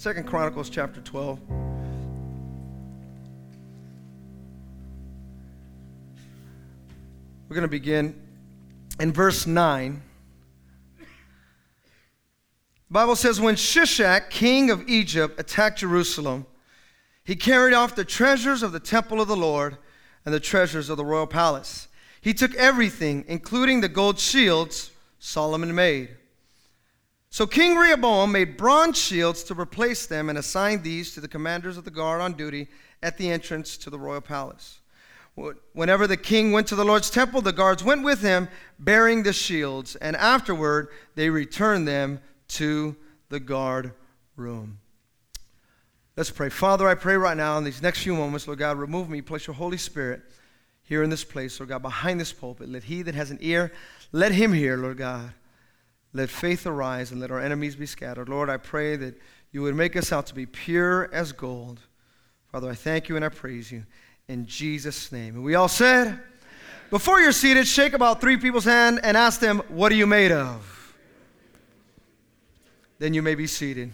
[0.00, 1.40] Second Chronicles chapter 12.
[7.48, 8.14] We're going to begin
[9.00, 10.00] in verse 9.
[10.98, 11.04] The
[12.92, 16.46] Bible says, When Shishak, king of Egypt, attacked Jerusalem,
[17.24, 19.78] he carried off the treasures of the temple of the Lord
[20.24, 21.88] and the treasures of the royal palace.
[22.20, 26.17] He took everything, including the gold shields Solomon made.
[27.30, 31.76] So King Rehoboam made bronze shields to replace them and assigned these to the commanders
[31.76, 32.68] of the guard on duty
[33.02, 34.80] at the entrance to the royal palace.
[35.72, 38.48] Whenever the king went to the Lord's temple, the guards went with him
[38.80, 42.96] bearing the shields, and afterward they returned them to
[43.28, 43.92] the guard
[44.34, 44.78] room.
[46.16, 46.48] Let's pray.
[46.48, 49.46] Father, I pray right now in these next few moments, Lord God, remove me, place
[49.46, 50.22] your Holy Spirit
[50.82, 52.68] here in this place, Lord God, behind this pulpit.
[52.68, 53.70] Let he that has an ear,
[54.10, 55.32] let him hear, Lord God.
[56.12, 58.28] Let faith arise and let our enemies be scattered.
[58.28, 59.20] Lord, I pray that
[59.52, 61.80] you would make us out to be pure as gold.
[62.50, 63.84] Father, I thank you and I praise you
[64.26, 65.34] in Jesus' name.
[65.34, 66.20] And we all said,
[66.90, 70.32] before you're seated, shake about three people's hand and ask them, What are you made
[70.32, 70.94] of?
[72.98, 73.92] Then you may be seated.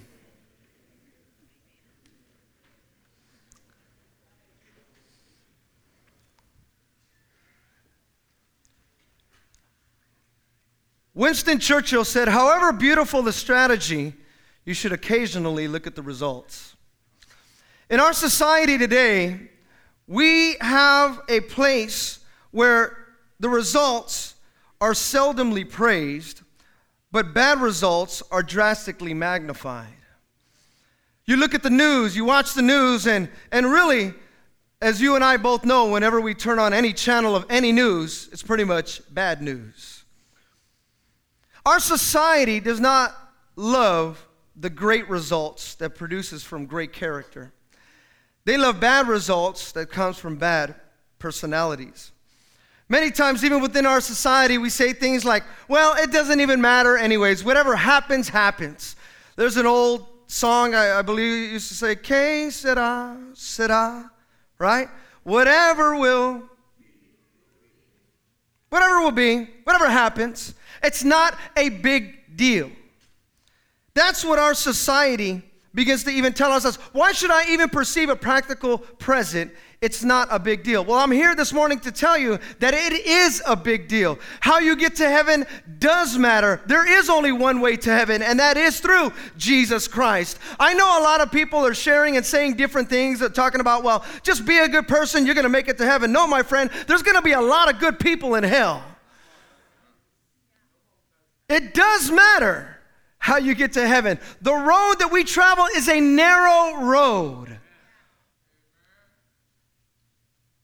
[11.15, 14.15] Winston Churchill said, however beautiful the strategy,
[14.65, 16.75] you should occasionally look at the results.
[17.89, 19.51] In our society today,
[20.09, 22.19] we have a place
[22.51, 22.97] where
[23.39, 24.35] the results
[24.81, 26.41] are seldomly praised,
[27.13, 29.89] but bad results are drastically magnified.
[31.27, 34.15] You look at the news, you watch the news, and, and really,
[34.83, 38.29] as you and I both know, whenever we turn on any channel of any news,
[38.33, 40.04] it's pretty much bad news.
[41.67, 43.15] Our society does not
[43.57, 44.27] love
[44.57, 47.53] the great results that produces from great character.
[48.45, 50.75] They love bad results that comes from bad
[51.19, 52.13] personalities.
[52.89, 56.99] Many times, even within our society, we say things like, well, it doesn't even matter,
[56.99, 57.43] anyways.
[57.43, 58.97] Whatever happens, happens.
[59.37, 64.11] There's an old song, I, I believe, used to say, Que sera, sera,
[64.59, 64.89] right?
[65.23, 66.43] Whatever will,
[68.69, 70.55] whatever will be, whatever happens.
[70.85, 72.71] It's not a big deal.
[73.95, 76.77] That's what our society begins to even tell us.
[76.93, 79.53] Why should I even perceive a practical present?
[79.81, 80.85] It's not a big deal.
[80.85, 84.19] Well, I'm here this morning to tell you that it is a big deal.
[84.41, 85.45] How you get to heaven
[85.79, 86.63] does matter.
[86.67, 90.39] There is only one way to heaven, and that is through Jesus Christ.
[90.59, 93.83] I know a lot of people are sharing and saying different things, uh, talking about,
[93.83, 96.13] well, just be a good person, you're going to make it to heaven.
[96.13, 98.83] No, my friend, there's going to be a lot of good people in hell.
[101.55, 102.77] It does matter
[103.19, 104.19] how you get to heaven.
[104.43, 107.61] The road that we travel is a narrow road.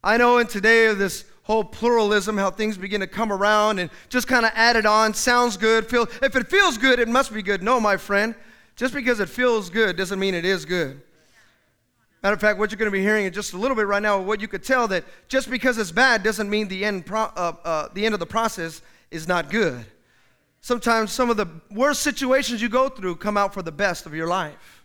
[0.02, 3.88] I know in today of this whole pluralism, how things begin to come around and
[4.08, 5.14] just kind of add it on.
[5.14, 5.86] Sounds good.
[5.86, 7.62] Feel, if it feels good, it must be good.
[7.62, 8.34] No, my friend.
[8.74, 11.00] Just because it feels good doesn't mean it is good.
[12.24, 14.02] Matter of fact, what you're going to be hearing in just a little bit right
[14.02, 17.20] now, what you could tell that just because it's bad doesn't mean the end, pro,
[17.20, 19.86] uh, uh, the end of the process is not good.
[20.60, 24.14] Sometimes some of the worst situations you go through come out for the best of
[24.14, 24.84] your life.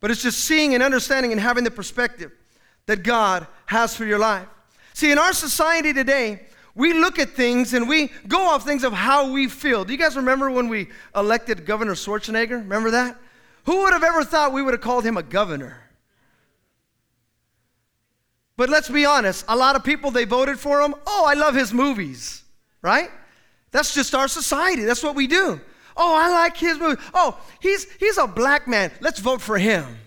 [0.00, 2.32] But it's just seeing and understanding and having the perspective
[2.86, 4.46] that God has for your life.
[4.94, 8.92] See, in our society today, we look at things and we go off things of
[8.92, 9.84] how we feel.
[9.84, 12.52] Do you guys remember when we elected Governor Schwarzenegger?
[12.62, 13.16] Remember that?
[13.64, 15.82] Who would have ever thought we would have called him a governor?
[18.56, 20.94] But let's be honest, a lot of people they voted for him.
[21.06, 22.42] Oh, I love his movies,
[22.82, 23.10] right?
[23.70, 24.84] That's just our society.
[24.84, 25.60] That's what we do.
[25.96, 27.00] Oh, I like his movie.
[27.14, 28.90] Oh, he's, he's a black man.
[29.00, 29.98] Let's vote for him.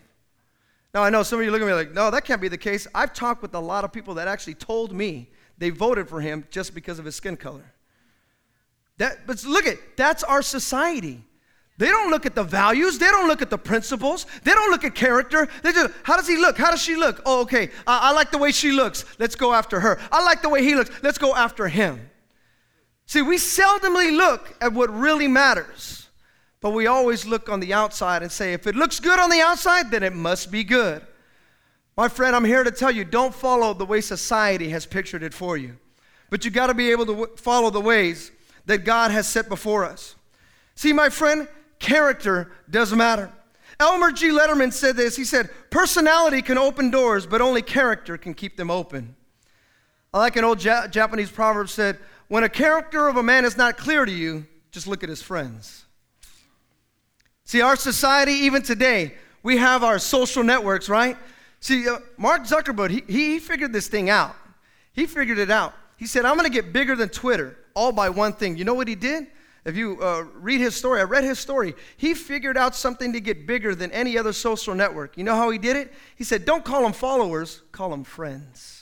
[0.93, 2.57] Now, I know some of you look at me like, no, that can't be the
[2.57, 2.87] case.
[2.93, 6.45] I've talked with a lot of people that actually told me they voted for him
[6.51, 7.73] just because of his skin color.
[8.97, 11.23] That, but look at, that's our society.
[11.79, 12.99] They don't look at the values.
[12.99, 14.27] They don't look at the principles.
[14.43, 15.47] They don't look at character.
[15.63, 16.57] They just, how does he look?
[16.57, 17.21] How does she look?
[17.25, 17.71] Oh, okay.
[17.87, 19.05] I like the way she looks.
[19.17, 19.99] Let's go after her.
[20.11, 20.91] I like the way he looks.
[21.01, 22.09] Let's go after him.
[23.05, 26.07] See, we seldomly look at what really matters,
[26.61, 29.41] but we always look on the outside and say, if it looks good on the
[29.41, 31.05] outside, then it must be good.
[31.95, 35.33] My friend, I'm here to tell you don't follow the way society has pictured it
[35.33, 35.77] for you,
[36.29, 38.31] but you got to be able to w- follow the ways
[38.65, 40.15] that God has set before us.
[40.75, 41.47] See, my friend,
[41.77, 43.31] character does matter.
[43.79, 44.29] Elmer G.
[44.29, 45.15] Letterman said this.
[45.15, 49.15] He said, Personality can open doors, but only character can keep them open.
[50.13, 53.57] I like an old ja- Japanese proverb said, when a character of a man is
[53.57, 55.85] not clear to you, just look at his friends.
[57.45, 61.17] See, our society, even today, we have our social networks, right?
[61.59, 64.35] See, uh, Mark Zuckerberg, he, he figured this thing out.
[64.93, 65.73] He figured it out.
[65.97, 68.57] He said, I'm going to get bigger than Twitter, all by one thing.
[68.57, 69.27] You know what he did?
[69.65, 71.73] If you uh, read his story, I read his story.
[71.95, 75.17] He figured out something to get bigger than any other social network.
[75.17, 75.93] You know how he did it?
[76.15, 78.72] He said, Don't call them followers, call them friends.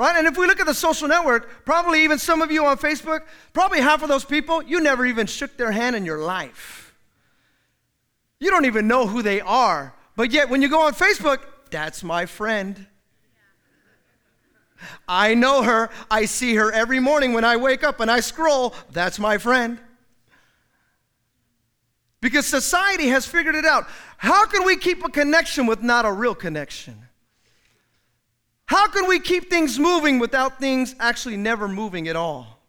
[0.00, 0.16] Right?
[0.16, 3.20] And if we look at the social network, probably even some of you on Facebook,
[3.52, 6.94] probably half of those people, you never even shook their hand in your life.
[8.38, 9.94] You don't even know who they are.
[10.16, 12.86] But yet, when you go on Facebook, that's my friend.
[15.06, 15.90] I know her.
[16.10, 18.74] I see her every morning when I wake up and I scroll.
[18.92, 19.78] That's my friend.
[22.22, 23.86] Because society has figured it out.
[24.16, 27.09] How can we keep a connection with not a real connection?
[28.70, 32.60] How can we keep things moving without things actually never moving at all?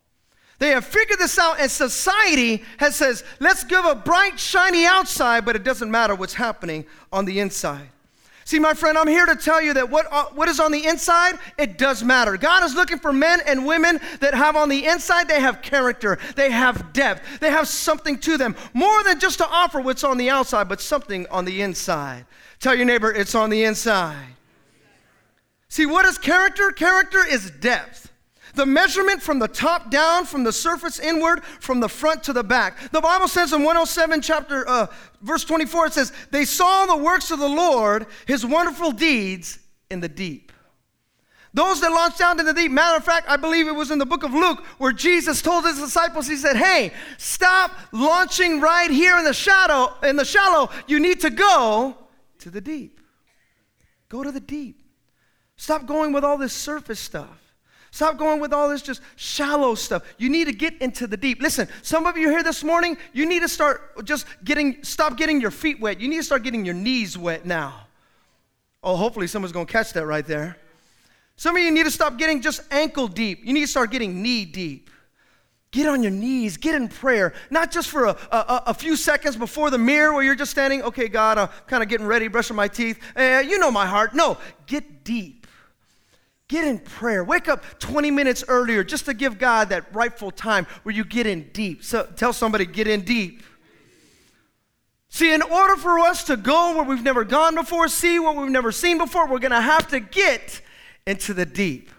[0.57, 5.45] They have figured this out, and society has says, let's give a bright, shiny outside,
[5.45, 7.87] but it doesn't matter what's happening on the inside.
[8.45, 10.87] See, my friend, I'm here to tell you that what, uh, what is on the
[10.87, 12.35] inside, it does matter.
[12.35, 16.17] God is looking for men and women that have on the inside, they have character,
[16.35, 18.55] they have depth, they have something to them.
[18.73, 22.25] More than just to offer what's on the outside, but something on the inside.
[22.59, 24.33] Tell your neighbor, it's on the inside.
[25.71, 26.73] See, what is character?
[26.73, 28.11] Character is depth.
[28.55, 32.43] The measurement from the top down, from the surface inward, from the front to the
[32.43, 32.91] back.
[32.91, 34.87] The Bible says in 107 chapter uh,
[35.21, 39.59] verse 24 it says, "They saw the works of the Lord, his wonderful deeds
[39.89, 40.51] in the deep."
[41.53, 42.69] Those that launched out into the deep.
[42.73, 45.63] Matter of fact, I believe it was in the book of Luke where Jesus told
[45.63, 50.69] his disciples, he said, Hey, stop launching right here in the shadow, in the shallow.
[50.87, 51.95] You need to go
[52.39, 52.99] to the deep.
[54.09, 54.80] Go to the deep.
[55.61, 57.53] Stop going with all this surface stuff.
[57.91, 60.01] Stop going with all this just shallow stuff.
[60.17, 61.39] You need to get into the deep.
[61.39, 65.39] Listen, some of you here this morning, you need to start just getting, stop getting
[65.39, 66.01] your feet wet.
[66.01, 67.85] You need to start getting your knees wet now.
[68.81, 70.57] Oh, hopefully someone's to catch that right there.
[71.35, 73.45] Some of you need to stop getting just ankle deep.
[73.45, 74.89] You need to start getting knee deep.
[75.69, 79.35] Get on your knees, get in prayer, not just for a, a, a, few seconds
[79.35, 82.55] before the mirror where you're just standing, okay, God, I'm kind of getting ready, brushing
[82.55, 82.99] my teeth.
[83.15, 84.15] Eh, you know my heart.
[84.15, 85.40] No, get deep.
[86.51, 87.23] Get in prayer.
[87.23, 91.25] Wake up 20 minutes earlier just to give God that rightful time where you get
[91.25, 91.81] in deep.
[91.81, 93.41] So tell somebody, get in deep.
[95.07, 98.51] See, in order for us to go where we've never gone before, see what we've
[98.51, 100.59] never seen before, we're going to have to get
[101.07, 101.89] into the deep.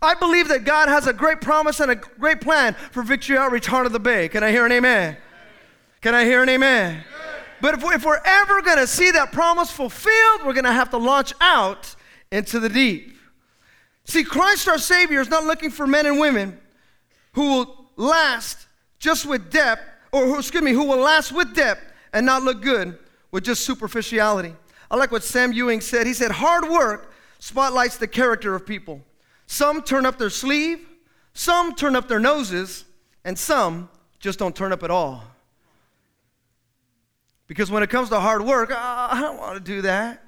[0.00, 3.66] I believe that God has a great promise and a great plan for Victory Outreach
[3.66, 4.28] Heart of the Bay.
[4.28, 5.16] Can I hear an amen?
[6.00, 7.02] Can I hear an amen?
[7.60, 10.72] But if, we, if we're ever going to see that promise fulfilled, we're going to
[10.72, 11.96] have to launch out
[12.30, 13.15] into the deep.
[14.06, 16.58] See, Christ our Savior is not looking for men and women
[17.32, 18.66] who will last
[18.98, 19.82] just with depth,
[20.12, 21.82] or who, excuse me, who will last with depth
[22.12, 22.98] and not look good
[23.30, 24.54] with just superficiality.
[24.90, 26.06] I like what Sam Ewing said.
[26.06, 29.02] He said, Hard work spotlights the character of people.
[29.46, 30.86] Some turn up their sleeve,
[31.34, 32.84] some turn up their noses,
[33.24, 35.24] and some just don't turn up at all.
[37.48, 40.22] Because when it comes to hard work, ah, I don't want to do that.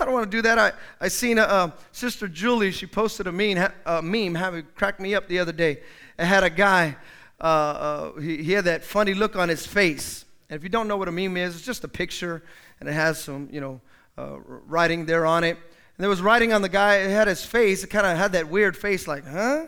[0.00, 0.58] I don't want to do that.
[0.58, 5.00] I, I seen a, uh, Sister Julie, she posted a meme, a meme having cracked
[5.00, 5.82] me up the other day.
[6.18, 6.96] It had a guy,
[7.40, 10.24] uh, uh, he, he had that funny look on his face.
[10.48, 12.42] And if you don't know what a meme is, it's just a picture
[12.80, 13.80] and it has some, you know,
[14.18, 15.56] uh, writing there on it.
[15.56, 18.32] And there was writing on the guy, it had his face, it kind of had
[18.32, 19.66] that weird face like, huh?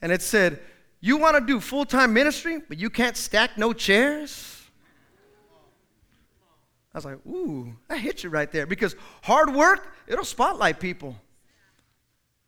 [0.00, 0.60] And it said,
[1.00, 4.63] You want to do full time ministry, but you can't stack no chairs?
[6.94, 8.66] I was like, ooh, that hit you right there.
[8.66, 11.16] Because hard work, it'll spotlight people.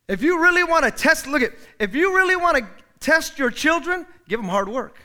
[0.08, 2.66] If you really want to test, look at, if you really want to
[3.00, 5.00] test your children, give them hard work.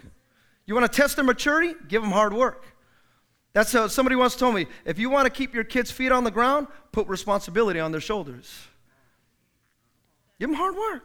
[0.68, 1.74] You want to test their maturity?
[1.88, 2.66] Give them hard work.
[3.54, 6.24] That's how somebody once told me if you want to keep your kids' feet on
[6.24, 8.68] the ground, put responsibility on their shoulders.
[10.40, 11.04] Give them hard work.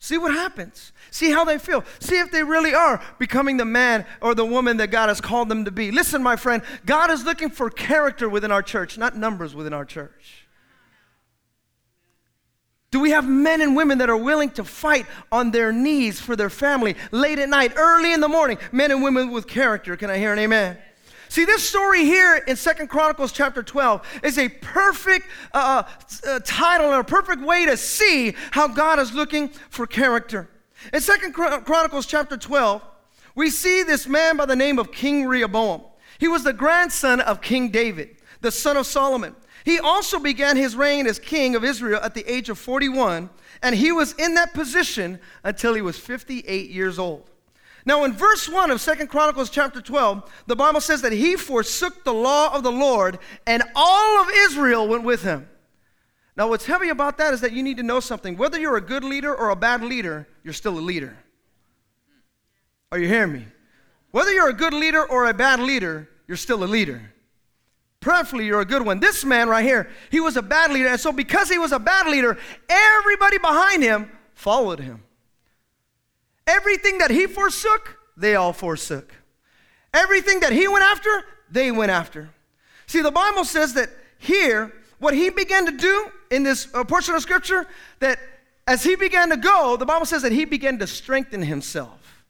[0.00, 0.92] See what happens.
[1.10, 1.84] See how they feel.
[1.98, 5.48] See if they really are becoming the man or the woman that God has called
[5.48, 5.90] them to be.
[5.90, 9.84] Listen, my friend, God is looking for character within our church, not numbers within our
[9.84, 10.46] church.
[12.90, 16.36] Do we have men and women that are willing to fight on their knees for
[16.36, 18.56] their family late at night, early in the morning?
[18.72, 19.96] Men and women with character.
[19.96, 20.78] Can I hear an amen?
[21.28, 25.82] See, this story here in Second Chronicles chapter 12 is a perfect uh,
[26.26, 30.48] uh, title and a perfect way to see how God is looking for character.
[30.92, 32.82] In Second Chronicles chapter 12,
[33.34, 35.82] we see this man by the name of King Rehoboam.
[36.18, 39.36] He was the grandson of King David, the son of Solomon.
[39.64, 43.28] He also began his reign as king of Israel at the age of 41,
[43.62, 47.30] and he was in that position until he was 58 years old.
[47.88, 52.04] Now, in verse 1 of Second Chronicles chapter 12, the Bible says that he forsook
[52.04, 55.48] the law of the Lord, and all of Israel went with him.
[56.36, 58.36] Now, what's heavy about that is that you need to know something.
[58.36, 61.16] Whether you're a good leader or a bad leader, you're still a leader.
[62.92, 63.46] Are you hearing me?
[64.10, 67.14] Whether you're a good leader or a bad leader, you're still a leader.
[68.00, 69.00] Preferably, you're a good one.
[69.00, 70.88] This man right here, he was a bad leader.
[70.88, 72.36] And so, because he was a bad leader,
[72.68, 75.04] everybody behind him followed him.
[76.48, 79.12] Everything that he forsook, they all forsook.
[79.92, 82.30] Everything that he went after, they went after.
[82.86, 87.14] See, the Bible says that here, what he began to do in this uh, portion
[87.14, 87.66] of scripture,
[88.00, 88.18] that
[88.66, 92.24] as he began to go, the Bible says that he began to strengthen himself.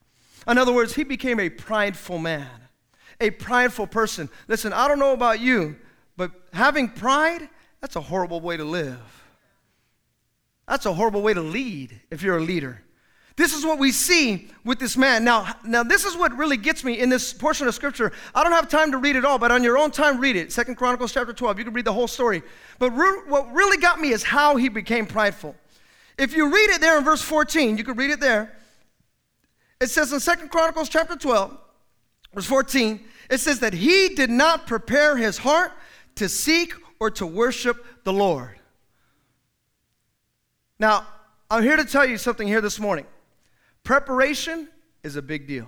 [0.48, 2.50] In other words, he became a prideful man,
[3.20, 4.28] a prideful person.
[4.48, 5.76] Listen, I don't know about you,
[6.16, 7.48] but having pride,
[7.80, 8.98] that's a horrible way to live.
[10.66, 12.82] That's a horrible way to lead if you're a leader.
[13.38, 15.22] This is what we see with this man.
[15.22, 18.10] Now, now this is what really gets me in this portion of scripture.
[18.34, 20.50] I don't have time to read it all, but on your own time, read it.
[20.50, 21.60] Second Chronicles chapter 12.
[21.60, 22.42] You can read the whole story.
[22.80, 25.54] But re- what really got me is how he became prideful.
[26.18, 28.56] If you read it there in verse 14, you can read it there.
[29.80, 31.56] It says in Second Chronicles chapter 12,
[32.34, 35.70] verse 14, it says that he did not prepare his heart
[36.16, 38.58] to seek or to worship the Lord.
[40.80, 41.06] Now,
[41.48, 43.06] I'm here to tell you something here this morning.
[43.88, 44.68] Preparation
[45.02, 45.66] is a big deal.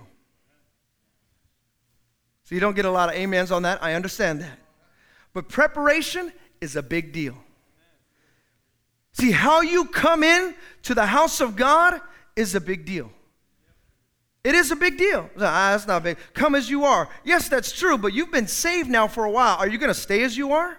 [2.43, 3.81] So you don't get a lot of amens on that.
[3.81, 4.59] I understand that.
[5.33, 7.35] But preparation is a big deal.
[9.13, 11.99] See, how you come in to the house of God
[12.35, 13.11] is a big deal.
[14.43, 15.27] It is a big deal.
[15.37, 16.19] Ah, that's not big.
[16.35, 17.09] Come as you are.
[17.23, 19.57] Yes, that's true, but you've been saved now for a while.
[19.57, 20.77] Are you going to stay as you are?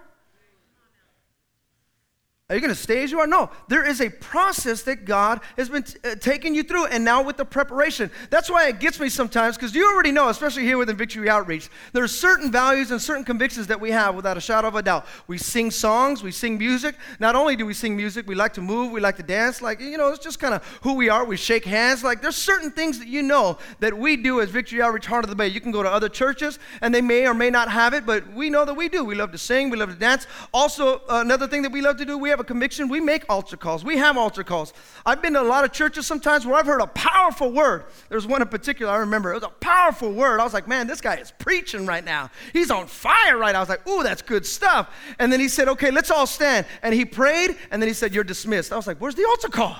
[2.50, 3.26] Are you going to stay as you are?
[3.26, 3.48] No.
[3.68, 7.22] There is a process that God has been t- uh, taking you through, and now
[7.22, 8.10] with the preparation.
[8.28, 11.70] That's why it gets me sometimes, because you already know, especially here within Victory Outreach,
[11.94, 14.82] there are certain values and certain convictions that we have without a shadow of a
[14.82, 15.06] doubt.
[15.28, 16.96] We sing songs, we sing music.
[17.18, 19.62] Not only do we sing music, we like to move, we like to dance.
[19.62, 21.24] Like, you know, it's just kind of who we are.
[21.24, 22.04] We shake hands.
[22.04, 25.30] Like, there's certain things that you know that we do as Victory Outreach Heart of
[25.30, 25.48] the Bay.
[25.48, 28.30] You can go to other churches, and they may or may not have it, but
[28.34, 29.06] we know that we do.
[29.06, 30.26] We love to sing, we love to dance.
[30.52, 33.56] Also, another thing that we love to do, we have a conviction, we make altar
[33.56, 33.82] calls.
[33.84, 34.74] We have altar calls.
[35.06, 37.84] I've been to a lot of churches sometimes where I've heard a powerful word.
[38.10, 39.30] There's one in particular I remember.
[39.32, 40.40] It was a powerful word.
[40.40, 42.30] I was like, man, this guy is preaching right now.
[42.52, 43.58] He's on fire right now.
[43.58, 44.94] I was like, ooh, that's good stuff.
[45.18, 46.66] And then he said, okay, let's all stand.
[46.82, 48.72] And he prayed, and then he said, you're dismissed.
[48.72, 49.76] I was like, where's the altar call?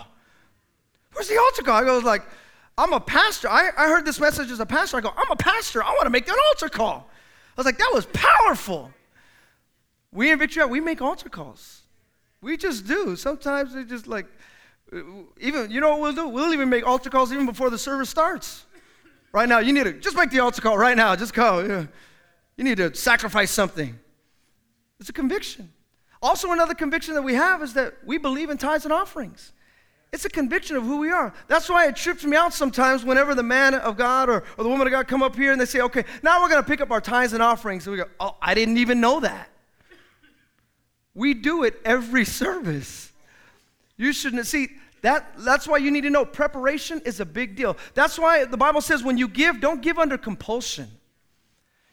[1.12, 1.74] Where's the altar call?
[1.74, 2.22] I go, like,
[2.78, 3.48] I'm a pastor.
[3.48, 4.96] I, I heard this message as a pastor.
[4.96, 5.82] I go, I'm a pastor.
[5.84, 7.10] I want to make an altar call.
[7.56, 8.90] I was like, that was powerful.
[10.10, 11.81] We in Victory, we make altar calls.
[12.42, 13.16] We just do.
[13.16, 14.26] Sometimes we just like,
[14.92, 14.98] uh,
[15.40, 16.28] even, you know what we'll do?
[16.28, 18.66] We'll even make altar calls even before the service starts.
[19.32, 21.16] Right now, you need to just make the altar call right now.
[21.16, 21.86] Just go.
[22.56, 23.98] You need to sacrifice something.
[25.00, 25.72] It's a conviction.
[26.20, 29.52] Also, another conviction that we have is that we believe in tithes and offerings.
[30.12, 31.32] It's a conviction of who we are.
[31.48, 34.68] That's why it trips me out sometimes whenever the man of God or, or the
[34.68, 36.82] woman of God come up here and they say, okay, now we're going to pick
[36.82, 37.86] up our tithes and offerings.
[37.86, 39.48] And we go, oh, I didn't even know that.
[41.14, 43.12] We do it every service.
[43.96, 44.68] You shouldn't see
[45.02, 47.76] that that's why you need to know preparation is a big deal.
[47.94, 50.88] That's why the Bible says when you give, don't give under compulsion.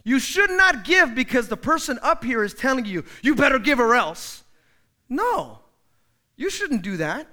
[0.03, 3.79] You should not give because the person up here is telling you, you better give
[3.79, 4.43] or else.
[5.09, 5.59] No.
[6.37, 7.27] You shouldn't do that.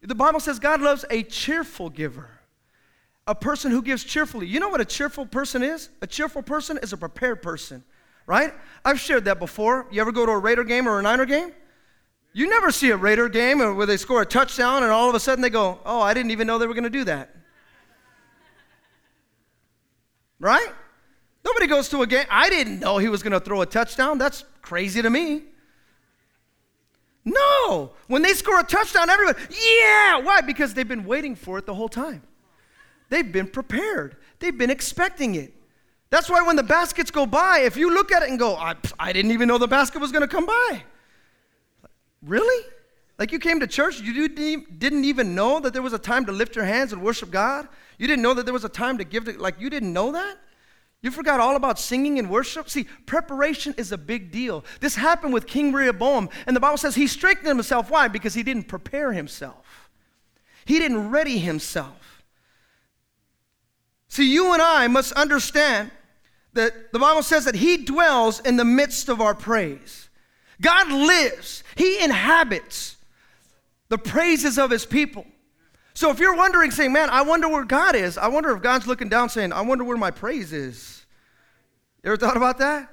[0.00, 2.30] The Bible says God loves a cheerful giver.
[3.26, 4.46] A person who gives cheerfully.
[4.46, 5.90] You know what a cheerful person is?
[6.02, 7.84] A cheerful person is a prepared person
[8.26, 8.52] right?
[8.84, 9.86] I've shared that before.
[9.90, 11.52] You ever go to a Raider game or a Niner game?
[12.32, 15.20] You never see a Raider game where they score a touchdown and all of a
[15.20, 17.34] sudden they go, Oh, I didn't even know they were going to do that.
[20.40, 20.68] Right?
[21.44, 22.26] Nobody goes to a game.
[22.28, 24.18] I didn't know he was going to throw a touchdown.
[24.18, 25.42] That's crazy to me.
[27.24, 27.92] No.
[28.08, 30.18] When they score a touchdown, everybody, yeah.
[30.18, 30.40] Why?
[30.40, 32.22] Because they've been waiting for it the whole time.
[33.10, 35.54] They've been prepared, they've been expecting it.
[36.14, 38.76] That's why when the baskets go by, if you look at it and go, I,
[39.00, 40.84] I didn't even know the basket was going to come by.
[42.22, 42.66] Really?
[43.18, 46.30] Like you came to church, you didn't even know that there was a time to
[46.30, 47.66] lift your hands and worship God?
[47.98, 50.12] You didn't know that there was a time to give, to, like you didn't know
[50.12, 50.36] that?
[51.02, 52.70] You forgot all about singing and worship?
[52.70, 54.64] See, preparation is a big deal.
[54.78, 57.90] This happened with King Rehoboam, and the Bible says he strengthened himself.
[57.90, 58.06] Why?
[58.06, 59.90] Because he didn't prepare himself,
[60.64, 62.22] he didn't ready himself.
[64.06, 65.90] See, you and I must understand
[66.54, 70.08] that the Bible says that He dwells in the midst of our praise.
[70.60, 72.96] God lives, He inhabits
[73.88, 75.26] the praises of His people.
[75.94, 78.86] So if you're wondering, saying, man, I wonder where God is, I wonder if God's
[78.86, 81.04] looking down saying, I wonder where my praise is.
[82.02, 82.90] You ever thought about that?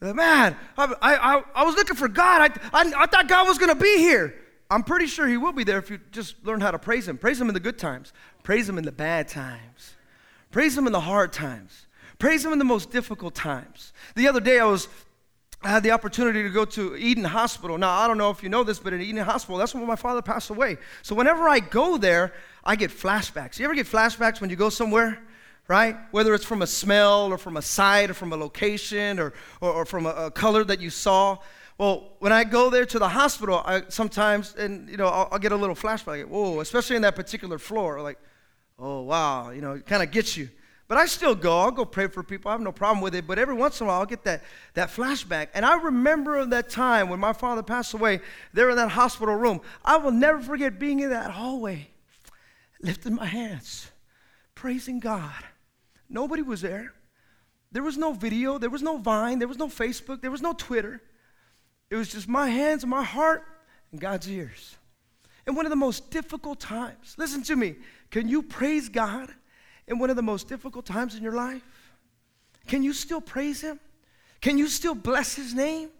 [0.00, 2.52] Man, I, I, I was looking for God.
[2.72, 4.34] I, I, I thought God was going to be here.
[4.70, 7.18] I'm pretty sure He will be there if you just learn how to praise Him.
[7.18, 9.94] Praise Him in the good times, praise Him in the bad times,
[10.50, 11.86] praise Him in the hard times,
[12.20, 13.92] praise Him in the most difficult times.
[14.14, 14.86] The other day, I was
[15.62, 17.76] I had the opportunity to go to Eden Hospital.
[17.76, 19.96] Now, I don't know if you know this, but in Eden Hospital, that's where my
[19.96, 20.78] father passed away.
[21.02, 22.32] So whenever I go there,
[22.64, 23.58] I get flashbacks.
[23.58, 25.22] You ever get flashbacks when you go somewhere?
[25.68, 25.96] Right?
[26.12, 29.72] Whether it's from a smell or from a sight or from a location or, or,
[29.72, 31.36] or from a, a, color that you saw.
[31.76, 35.38] Well, when I go there to the hospital, I sometimes, and you know, I'll, I'll
[35.38, 36.24] get a little flashback.
[36.24, 38.00] Whoa, especially in that particular floor.
[38.00, 38.18] Like,
[38.78, 40.48] oh, wow, you know, it kind of gets you.
[40.90, 41.56] But I still go.
[41.56, 42.48] I'll go pray for people.
[42.48, 43.24] I have no problem with it.
[43.24, 44.42] But every once in a while, I'll get that,
[44.74, 45.46] that flashback.
[45.54, 48.18] And I remember that time when my father passed away,
[48.52, 49.60] there in that hospital room.
[49.84, 51.90] I will never forget being in that hallway,
[52.82, 53.88] lifting my hands,
[54.56, 55.44] praising God.
[56.08, 56.92] Nobody was there.
[57.70, 58.58] There was no video.
[58.58, 59.38] There was no Vine.
[59.38, 60.20] There was no Facebook.
[60.20, 61.00] There was no Twitter.
[61.88, 63.44] It was just my hands and my heart
[63.92, 64.76] and God's ears.
[65.46, 67.76] In one of the most difficult times, listen to me.
[68.10, 69.32] Can you praise God
[69.90, 71.62] in one of the most difficult times in your life?
[72.66, 73.78] Can you still praise Him?
[74.40, 75.90] Can you still bless His name?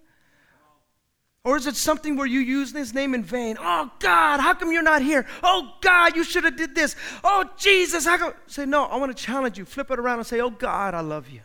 [1.43, 3.57] Or is it something where you use his name in vain?
[3.59, 5.27] Oh God, how come you're not here?
[5.43, 6.97] Oh God, you should have did this.
[7.25, 8.35] Oh Jesus, how come?
[8.47, 8.85] Say no.
[8.85, 9.65] I want to challenge you.
[9.65, 11.41] Flip it around and say, Oh God, I love you.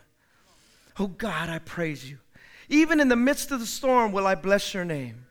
[0.98, 2.18] Oh God, I praise you.
[2.68, 5.24] Even in the midst of the storm, will I bless your name.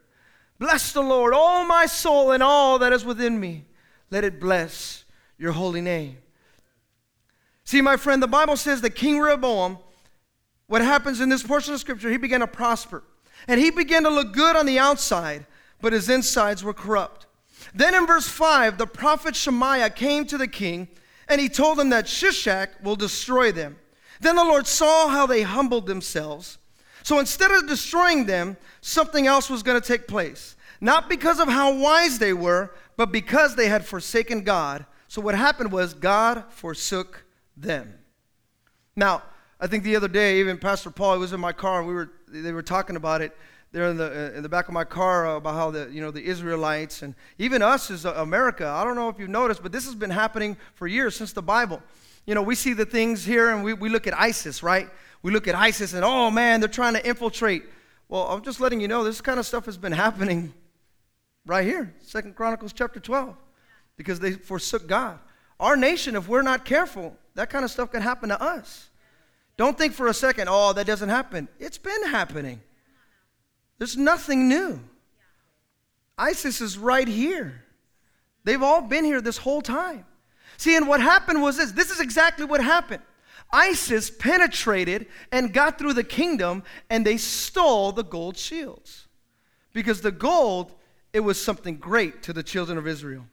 [0.57, 3.65] Bless the Lord, all my soul and all that is within me.
[4.09, 5.03] Let it bless
[5.37, 6.17] your holy name.
[7.65, 9.79] See, my friend, the Bible says that King Rehoboam,
[10.67, 13.03] what happens in this portion of scripture, he began to prosper.
[13.47, 15.45] And he began to look good on the outside,
[15.81, 17.25] but his insides were corrupt.
[17.73, 20.87] Then in verse 5, the prophet Shemaiah came to the king,
[21.27, 23.77] and he told him that Shishak will destroy them.
[24.21, 26.57] Then the Lord saw how they humbled themselves.
[27.03, 30.55] So instead of destroying them, something else was going to take place.
[30.81, 34.85] Not because of how wise they were, but because they had forsaken God.
[35.07, 37.24] So what happened was God forsook
[37.57, 37.93] them.
[38.95, 39.23] Now,
[39.59, 41.93] I think the other day, even Pastor Paul he was in my car, and we
[41.93, 43.35] were they were talking about it
[43.71, 46.11] there in the in the back of my car uh, about how the you know
[46.11, 48.67] the Israelites and even us as America.
[48.67, 51.41] I don't know if you've noticed, but this has been happening for years since the
[51.41, 51.81] Bible.
[52.25, 54.89] You know, we see the things here, and we, we look at ISIS, right?
[55.21, 57.63] We look at ISIS, and oh man, they're trying to infiltrate.
[58.07, 60.53] Well, I'm just letting you know this kind of stuff has been happening
[61.45, 63.35] right here, Second Chronicles chapter 12,
[63.97, 65.19] because they forsook God.
[65.59, 68.89] Our nation, if we're not careful, that kind of stuff can happen to us.
[69.57, 71.47] Don't think for a second, oh, that doesn't happen.
[71.59, 72.61] It's been happening.
[73.77, 74.79] There's nothing new.
[76.17, 77.63] ISIS is right here.
[78.43, 80.05] They've all been here this whole time.
[80.57, 83.03] See, and what happened was this this is exactly what happened.
[83.51, 89.07] ISIS penetrated and got through the kingdom and they stole the gold shields.
[89.73, 90.73] Because the gold,
[91.13, 93.25] it was something great to the children of Israel.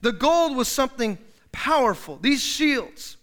[0.00, 1.18] The gold was something
[1.50, 2.16] powerful.
[2.16, 3.17] These shields.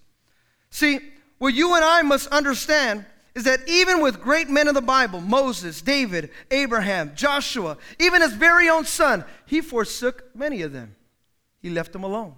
[0.75, 0.99] See,
[1.37, 5.21] what you and I must understand is that even with great men of the Bible,
[5.21, 10.93] Moses, David, Abraham, Joshua, even his very own son, he forsook many of them.
[11.61, 12.35] He left them alone.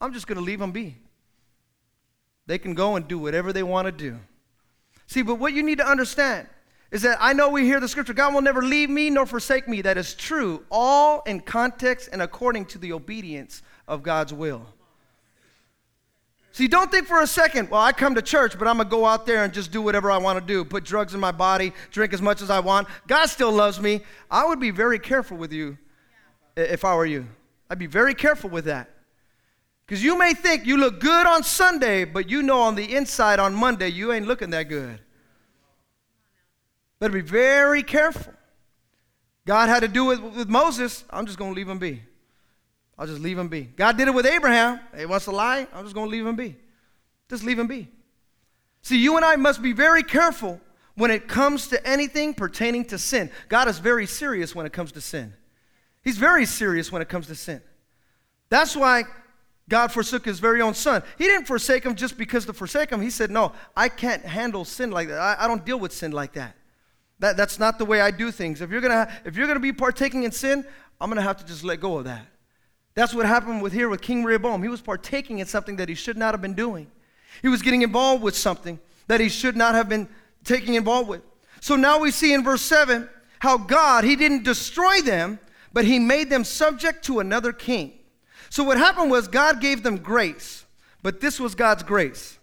[0.00, 0.94] I'm just going to leave them be.
[2.46, 4.20] They can go and do whatever they want to do.
[5.08, 6.46] See, but what you need to understand
[6.92, 9.66] is that I know we hear the scripture God will never leave me nor forsake
[9.66, 9.82] me.
[9.82, 14.64] That is true, all in context and according to the obedience of God's will.
[16.54, 18.90] See, don't think for a second, well, I come to church, but I'm going to
[18.90, 21.32] go out there and just do whatever I want to do, put drugs in my
[21.32, 22.86] body, drink as much as I want.
[23.08, 24.02] God still loves me.
[24.30, 25.76] I would be very careful with you
[26.56, 27.26] if I were you.
[27.68, 28.88] I'd be very careful with that.
[29.84, 33.40] Because you may think you look good on Sunday, but you know on the inside
[33.40, 35.00] on Monday you ain't looking that good.
[37.00, 38.32] Better be very careful.
[39.44, 41.02] God had to do it with Moses.
[41.10, 42.04] I'm just going to leave him be.
[42.98, 43.62] I'll just leave him be.
[43.62, 44.80] God did it with Abraham.
[44.96, 45.66] He wants to lie.
[45.72, 46.56] I'm just going to leave him be.
[47.28, 47.88] Just leave him be.
[48.82, 50.60] See, you and I must be very careful
[50.94, 53.30] when it comes to anything pertaining to sin.
[53.48, 55.32] God is very serious when it comes to sin.
[56.02, 57.62] He's very serious when it comes to sin.
[58.50, 59.04] That's why
[59.68, 61.02] God forsook his very own son.
[61.16, 63.00] He didn't forsake him just because to forsake him.
[63.00, 65.18] He said, No, I can't handle sin like that.
[65.18, 66.54] I, I don't deal with sin like that.
[67.20, 67.36] that.
[67.36, 68.60] That's not the way I do things.
[68.60, 70.64] If you're, gonna, if you're gonna be partaking in sin,
[71.00, 72.26] I'm gonna have to just let go of that.
[72.94, 74.62] That's what happened with here with King Rehoboam.
[74.62, 76.86] He was partaking in something that he should not have been doing.
[77.42, 78.78] He was getting involved with something
[79.08, 80.08] that he should not have been
[80.44, 81.22] taking involved with.
[81.60, 83.08] So now we see in verse 7
[83.40, 85.38] how God, he didn't destroy them,
[85.72, 87.92] but he made them subject to another king.
[88.48, 90.64] So what happened was God gave them grace,
[91.02, 92.38] but this was God's grace.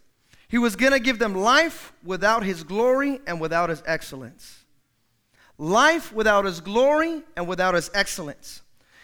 [0.49, 4.65] He was going to give them life without his glory and without his excellence.
[5.57, 8.60] Life without his glory and without his excellence.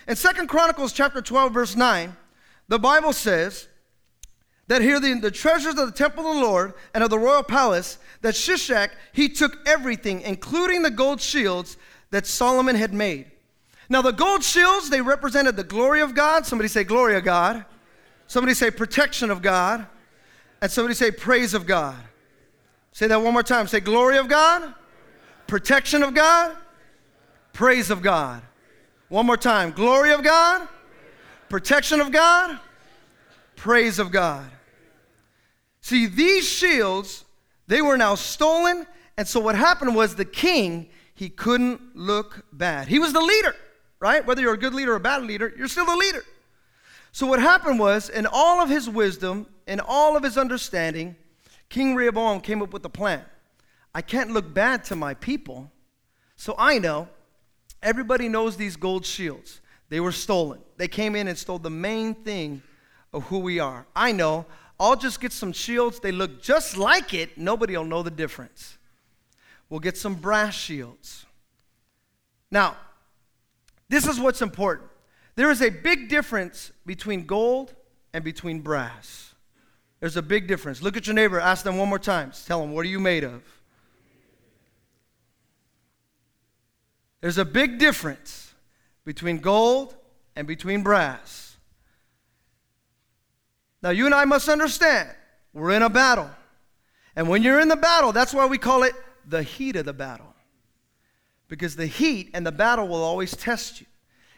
[0.07, 2.15] In Second Chronicles chapter 12 verse 9,
[2.67, 3.67] the Bible says
[4.67, 7.43] that here the, the treasures of the temple of the Lord and of the royal
[7.43, 11.77] palace that Shishak he took everything including the gold shields
[12.11, 13.31] that Solomon had made.
[13.89, 16.45] Now, the gold shields, they represented the glory of God.
[16.45, 17.63] Somebody say, glory of God.
[18.27, 19.87] Somebody say, protection of God.
[20.61, 21.95] And somebody say, praise of God.
[22.91, 23.67] Say that one more time.
[23.67, 24.73] Say, glory of God,
[25.45, 26.57] protection of God,
[27.53, 28.41] praise of God.
[29.09, 29.71] One more time.
[29.71, 30.67] Glory of God,
[31.49, 32.59] protection of God,
[33.55, 34.49] praise of God.
[35.81, 37.23] See, these shields,
[37.67, 38.85] they were now stolen.
[39.17, 42.87] And so what happened was the king, he couldn't look bad.
[42.87, 43.55] He was the leader
[43.99, 44.25] right?
[44.25, 46.23] Whether you're a good leader or a bad leader, you're still the leader.
[47.11, 51.15] So what happened was, in all of his wisdom, in all of his understanding,
[51.69, 53.23] King Rehoboam came up with a plan.
[53.93, 55.71] I can't look bad to my people,
[56.35, 57.07] so I know
[57.87, 59.61] everybody knows these gold shields.
[59.87, 60.59] They were stolen.
[60.75, 62.61] They came in and stole the main thing
[63.13, 63.87] of who we are.
[63.95, 64.45] I know.
[64.77, 66.01] I'll just get some shields.
[66.01, 67.37] They look just like it.
[67.37, 68.77] Nobody will know the difference.
[69.69, 71.25] We'll get some brass shields.
[72.51, 72.75] Now,
[73.87, 74.89] this is what's important.
[75.35, 77.73] There is a big difference between gold
[78.13, 79.33] and between brass.
[80.01, 80.81] There's a big difference.
[80.81, 82.33] Look at your neighbor, ask them one more time.
[82.45, 83.43] Tell them, what are you made of?
[87.21, 88.53] There's a big difference
[89.05, 89.95] between gold
[90.35, 91.57] and between brass.
[93.81, 95.09] Now, you and I must understand
[95.53, 96.29] we're in a battle.
[97.15, 98.93] And when you're in the battle, that's why we call it
[99.27, 100.33] the heat of the battle
[101.47, 103.87] because the heat and the battle will always test you.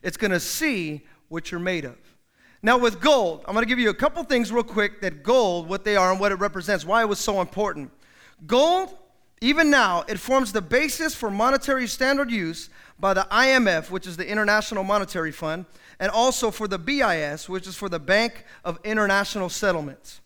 [0.04, 1.98] It's going to see what you're made of.
[2.62, 5.70] Now, with gold, I'm going to give you a couple things real quick that gold,
[5.70, 7.92] what they are and what it represents, why it was so important.
[8.46, 8.96] Gold,
[9.42, 14.18] even now, it forms the basis for monetary standard use by the IMF, which is
[14.18, 15.66] the International Monetary Fund,
[16.00, 20.20] and also for the BIS, which is for the Bank of International Settlements.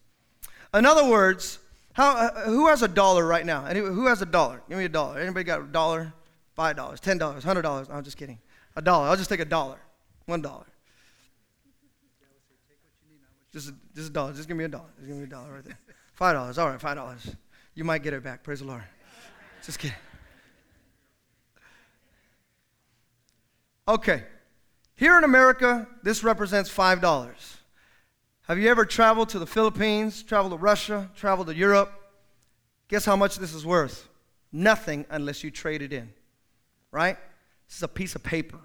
[0.74, 1.60] In other words,
[1.94, 3.62] how, uh, who has a dollar right now?
[3.66, 4.62] who has a dollar?
[4.68, 5.20] Give me a dollar.
[5.20, 6.14] Anybody got a dollar?
[6.56, 7.88] Five dollars, ten dollars, hundred dollars.
[7.90, 8.40] I'm just kidding.
[8.76, 9.08] A dollar.
[9.08, 9.78] I'll just take a dollar.
[10.26, 10.66] One dollar.
[13.52, 14.34] Just just a dollar.
[14.34, 14.90] Just give me a dollar.
[14.98, 15.78] Just give me a dollar right there.
[16.14, 16.58] Five dollars.
[16.58, 17.36] All right, five dollars.
[17.76, 18.44] You might get it back.
[18.44, 18.84] Praise the Lord.
[19.66, 19.98] Just kidding.
[23.88, 24.24] Okay.
[24.96, 27.58] Here in America, this represents five dollars.
[28.44, 31.92] Have you ever traveled to the Philippines, traveled to Russia, traveled to Europe?
[32.90, 34.10] Guess how much this is worth?
[34.52, 36.14] Nothing unless you trade it in
[36.94, 37.18] right?
[37.68, 38.60] This is a piece of paper.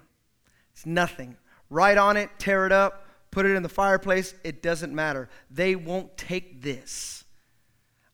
[0.71, 1.35] It's nothing.
[1.69, 4.33] Write on it, tear it up, put it in the fireplace.
[4.43, 5.27] It doesn't matter.
[5.51, 7.25] They won't take this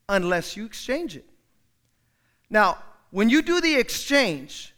[0.10, 1.30] unless you exchange it.
[2.50, 2.78] Now,
[3.12, 4.74] when you do the exchange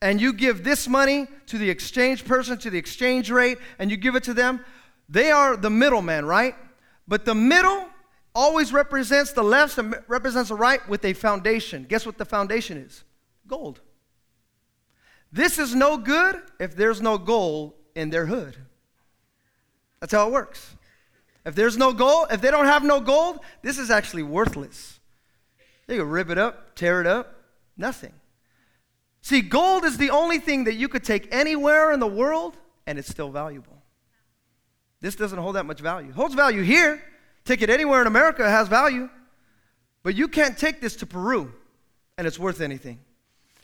[0.00, 3.96] and you give this money to the exchange person, to the exchange rate, and you
[3.96, 4.64] give it to them,
[5.08, 6.54] they are the middleman, right?
[7.06, 7.86] But the middle
[8.34, 11.84] always represents the left and represents the right with a foundation.
[11.88, 13.04] Guess what the foundation is?
[13.46, 13.80] Gold.
[15.32, 18.56] This is no good if there's no gold in their hood.
[20.00, 20.74] That's how it works.
[21.44, 25.00] If there's no gold, if they don't have no gold, this is actually worthless.
[25.86, 27.34] They can rip it up, tear it up,
[27.76, 28.12] nothing.
[29.20, 32.98] See, gold is the only thing that you could take anywhere in the world and
[32.98, 33.82] it's still valuable.
[35.00, 36.08] This doesn't hold that much value.
[36.08, 37.02] It holds value here.
[37.44, 39.08] Take it anywhere in America, it has value.
[40.02, 41.52] But you can't take this to Peru
[42.18, 43.00] and it's worth anything.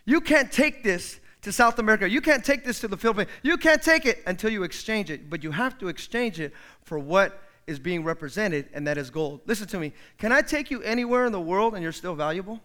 [0.05, 2.09] You can't take this to South America.
[2.09, 3.31] You can't take this to the Philippines.
[3.43, 6.53] You can't take it until you exchange it, but you have to exchange it
[6.83, 9.43] for what is being represented, and that is gold.
[9.47, 9.93] Listen to me.
[10.17, 12.61] Can I take you anywhere in the world and you're still valuable?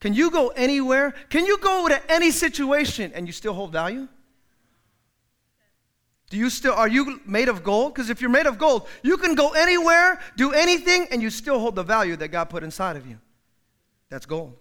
[0.00, 1.14] Can you go anywhere?
[1.30, 4.06] Can you go to any situation and you still hold value?
[6.30, 7.94] Do you still are you made of gold?
[7.94, 11.58] Because if you're made of gold, you can go anywhere, do anything, and you still
[11.58, 13.18] hold the value that God put inside of you.
[14.10, 14.56] That's gold.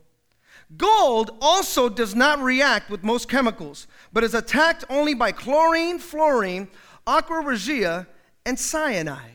[0.76, 6.68] Gold also does not react with most chemicals, but is attacked only by chlorine, fluorine,
[7.08, 8.06] aqua regia,
[8.46, 9.32] and cyanide.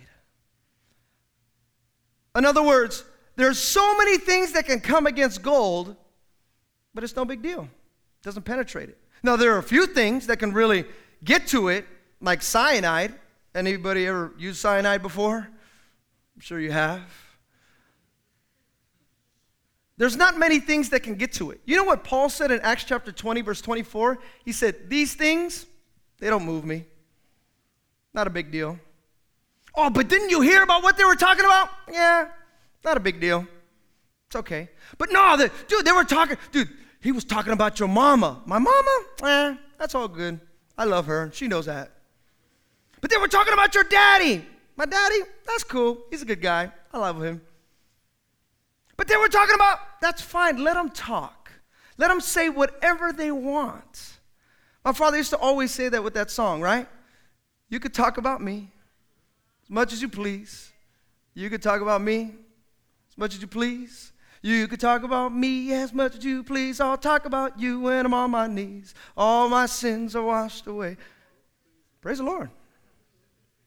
[2.37, 3.05] In other words,
[3.37, 5.97] there's so many things that can come against gold,
[6.95, 7.63] but it's no big deal.
[7.63, 8.99] It doesn't penetrate it.
[9.23, 10.85] Now, there are a few things that can really
[11.25, 11.87] get to it,
[12.21, 13.15] like cyanide.
[13.55, 15.49] Anybody ever used cyanide before?
[16.35, 17.03] I'm sure you have.
[19.97, 21.61] There's not many things that can get to it.
[21.65, 24.19] You know what Paul said in Acts chapter 20, verse 24?
[24.45, 25.67] He said, These things,
[26.19, 26.87] they don't move me.
[28.15, 28.79] Not a big deal.
[29.75, 31.71] Oh, but didn't you hear about what they were talking about?
[31.91, 32.29] Yeah,
[32.85, 33.47] not a big deal.
[34.27, 34.69] It's okay.
[34.99, 36.69] But no, the, dude, they were talking, dude,
[37.01, 38.43] he was talking about your mama.
[38.47, 39.05] My mama?
[39.25, 40.41] Eh, that's all good.
[40.77, 41.31] I love her.
[41.33, 41.91] She knows that.
[43.01, 44.45] But they were talking about your daddy.
[44.77, 45.21] My daddy?
[45.47, 45.99] That's cool.
[46.11, 46.73] He's a good guy.
[46.93, 47.41] I love him.
[48.97, 50.63] But they were talking about, that's fine.
[50.63, 51.51] Let them talk.
[51.99, 54.19] Let them say whatever they want.
[54.85, 56.89] My father used to always say that with that song, right?
[57.73, 58.71] You could talk about me
[59.65, 60.71] as much as you please.
[61.33, 62.35] You could talk about me
[63.11, 64.13] as much as you please.
[64.43, 66.81] You could talk about me as much as you please.
[66.81, 68.93] I'll talk about you when I'm on my knees.
[69.17, 70.99] All my sins are washed away.
[72.03, 72.51] Praise the Lord.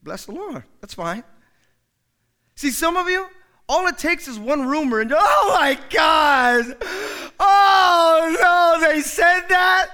[0.04, 0.64] Bless the Lord.
[0.82, 1.24] That's fine.
[2.54, 3.26] See, some of you,
[3.68, 6.66] all it takes is one rumor, and oh my God!
[7.40, 9.90] Oh no, they said that?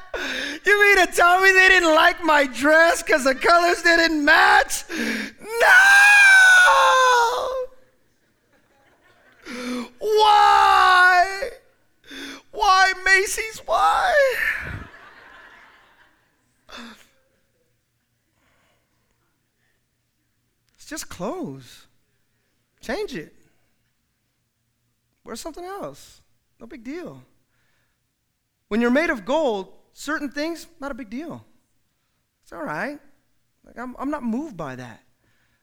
[0.65, 4.83] You mean to tell me they didn't like my dress because the colors didn't match?
[4.89, 5.91] No!
[9.99, 11.49] Why?
[12.51, 13.61] Why, Macy's?
[13.65, 14.13] Why?
[20.75, 21.87] It's just clothes.
[22.81, 23.33] Change it.
[25.31, 26.19] Wear something else.
[26.59, 27.23] No big deal.
[28.67, 31.45] When you're made of gold, certain things, not a big deal.
[32.43, 32.99] It's all right.
[33.65, 34.99] Like I'm, I'm not moved by that.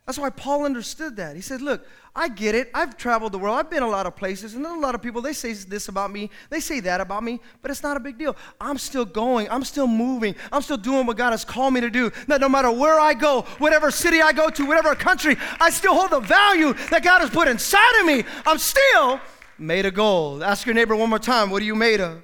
[0.06, 1.36] That's why Paul understood that.
[1.36, 2.70] He said, Look, I get it.
[2.72, 3.58] I've traveled the world.
[3.58, 6.10] I've been a lot of places, and a lot of people, they say this about
[6.10, 8.38] me, they say that about me, but it's not a big deal.
[8.58, 9.50] I'm still going.
[9.50, 10.34] I'm still moving.
[10.50, 12.10] I'm still doing what God has called me to do.
[12.26, 15.92] That no matter where I go, whatever city I go to, whatever country, I still
[15.92, 18.24] hold the value that God has put inside of me.
[18.46, 19.20] I'm still
[19.58, 20.42] made of gold.
[20.42, 22.22] Ask your neighbor one more time, what are you made of?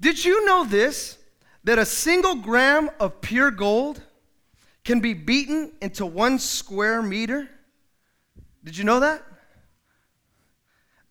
[0.00, 1.16] Did you know this?
[1.64, 4.00] That a single gram of pure gold
[4.84, 7.48] can be beaten into one square meter.
[8.64, 9.22] Did you know that?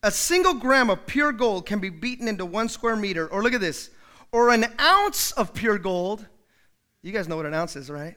[0.02, 3.28] A single gram of pure gold can be beaten into one square meter.
[3.28, 3.90] Or look at this.
[4.32, 6.26] Or an ounce of pure gold.
[7.04, 8.16] You guys know what an ounce is, right?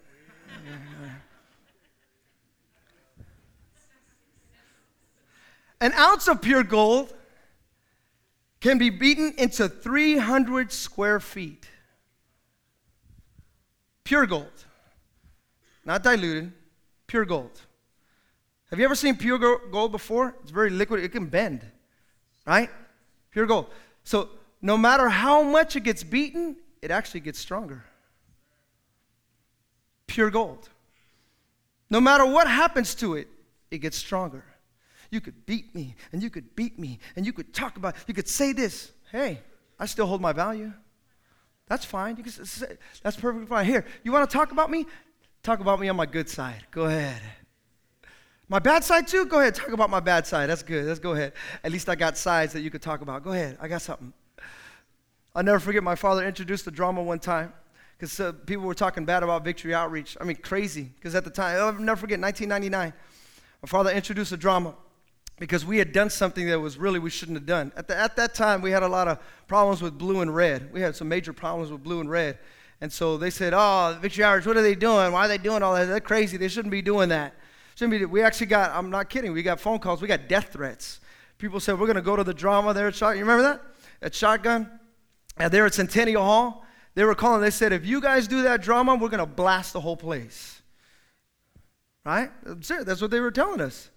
[5.80, 7.12] An ounce of pure gold
[8.60, 11.68] can be beaten into 300 square feet.
[14.04, 14.66] Pure gold
[15.84, 16.52] not diluted,
[17.06, 17.60] pure gold.
[18.70, 20.36] Have you ever seen pure gold before?
[20.42, 21.64] It's very liquid, it can bend,
[22.46, 22.70] right?
[23.30, 23.70] Pure gold.
[24.04, 24.28] So
[24.62, 27.84] no matter how much it gets beaten, it actually gets stronger.
[30.06, 30.68] Pure gold.
[31.88, 33.26] No matter what happens to it,
[33.70, 34.44] it gets stronger.
[35.10, 38.14] You could beat me, and you could beat me, and you could talk about, you
[38.14, 38.92] could say this.
[39.10, 39.40] Hey,
[39.78, 40.72] I still hold my value.
[41.66, 42.16] That's fine.
[42.16, 43.66] You can say, that's perfectly fine.
[43.66, 44.86] Here, you want to talk about me?
[45.42, 46.64] Talk about me on my good side.
[46.70, 47.20] Go ahead.
[48.48, 49.26] My bad side too?
[49.26, 49.54] Go ahead.
[49.54, 50.50] Talk about my bad side.
[50.50, 50.84] That's good.
[50.84, 51.32] Let's go ahead.
[51.62, 53.22] At least I got sides that you could talk about.
[53.22, 53.56] Go ahead.
[53.60, 54.12] I got something.
[55.34, 57.52] I'll never forget my father introduced the drama one time
[57.96, 60.16] because uh, people were talking bad about Victory Outreach.
[60.20, 60.90] I mean, crazy.
[60.96, 62.92] Because at the time, I'll never forget, 1999,
[63.62, 64.74] my father introduced a drama
[65.40, 67.72] because we had done something that was really we shouldn't have done.
[67.74, 70.70] At, the, at that time, we had a lot of problems with blue and red.
[70.70, 72.38] We had some major problems with blue and red.
[72.82, 75.12] And so they said, Oh, Victory Hours, what are they doing?
[75.12, 75.86] Why are they doing all that?
[75.86, 76.36] They're crazy.
[76.36, 77.34] They shouldn't be doing that.
[77.74, 78.04] Shouldn't be.
[78.04, 80.02] We actually got, I'm not kidding, we got phone calls.
[80.02, 81.00] We got death threats.
[81.38, 83.18] People said, We're going to go to the drama there at Shotgun.
[83.18, 83.62] You remember that?
[84.02, 84.66] At Shotgun?
[84.66, 86.66] Uh, and there at Centennial Hall.
[86.94, 89.72] They were calling, they said, If you guys do that drama, we're going to blast
[89.72, 90.60] the whole place.
[92.04, 92.30] Right?
[92.44, 93.90] That's what they were telling us.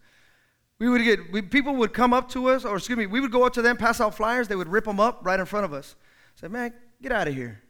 [0.79, 3.31] We would get, we, people would come up to us, or excuse me, we would
[3.31, 5.65] go up to them, pass out flyers, they would rip them up right in front
[5.65, 5.95] of us.
[6.35, 7.61] Say, man, get out of here.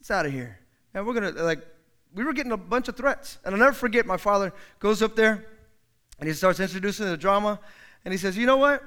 [0.00, 0.58] It's out of here.
[0.94, 1.66] And we're going to, like,
[2.14, 3.38] we were getting a bunch of threats.
[3.44, 5.46] And I'll never forget, my father goes up there
[6.18, 7.58] and he starts introducing the drama.
[8.04, 8.82] And he says, You know what?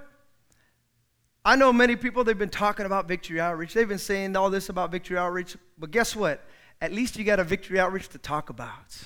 [1.45, 3.73] I know many people, they've been talking about Victory Outreach.
[3.73, 5.57] They've been saying all this about Victory Outreach.
[5.77, 6.41] But guess what?
[6.81, 8.97] At least you got a Victory Outreach to talk about.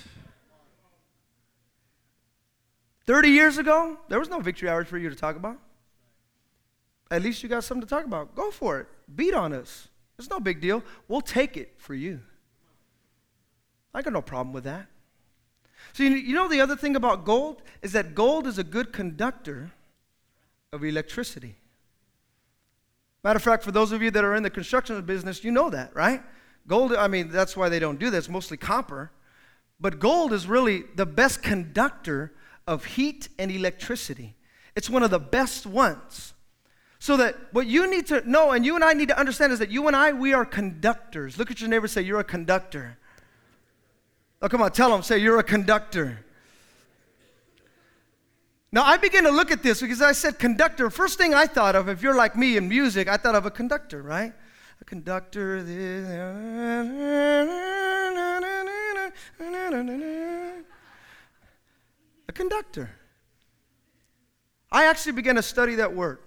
[3.08, 5.58] 30 years ago, there was no Victory hours for you to talk about.
[7.10, 8.36] At least you got something to talk about.
[8.36, 8.88] Go for it.
[9.16, 9.88] Beat on us.
[10.20, 10.84] It's no big deal.
[11.08, 12.20] We'll take it for you.
[13.94, 14.88] I got no problem with that.
[15.94, 19.72] So, you know, the other thing about gold is that gold is a good conductor
[20.74, 21.56] of electricity.
[23.24, 25.70] Matter of fact, for those of you that are in the construction business, you know
[25.70, 26.22] that, right?
[26.68, 28.18] Gold, I mean, that's why they don't do that.
[28.18, 29.12] It's mostly copper.
[29.80, 32.34] But gold is really the best conductor
[32.68, 34.36] of heat and electricity.
[34.76, 36.34] It's one of the best ones.
[37.00, 39.60] So that what you need to know and you and I need to understand is
[39.60, 41.38] that you and I, we are conductors.
[41.38, 42.98] Look at your neighbor say, You're a conductor.
[44.42, 46.24] Oh, come on, tell them, say, you're a conductor.
[48.72, 50.90] Now, I begin to look at this because I said conductor.
[50.90, 53.52] First thing I thought of, if you're like me in music, I thought of a
[53.52, 54.34] conductor, right?
[54.80, 55.64] A conductor.
[62.30, 62.90] A conductor.
[64.72, 66.20] I actually began to study that word.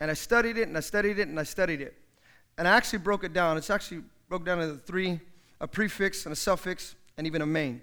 [0.00, 1.94] And I studied it and I studied it and I studied it.
[2.58, 3.56] And I actually broke it down.
[3.56, 5.20] It's actually broke down into three
[5.60, 7.82] a prefix and a suffix and even a main.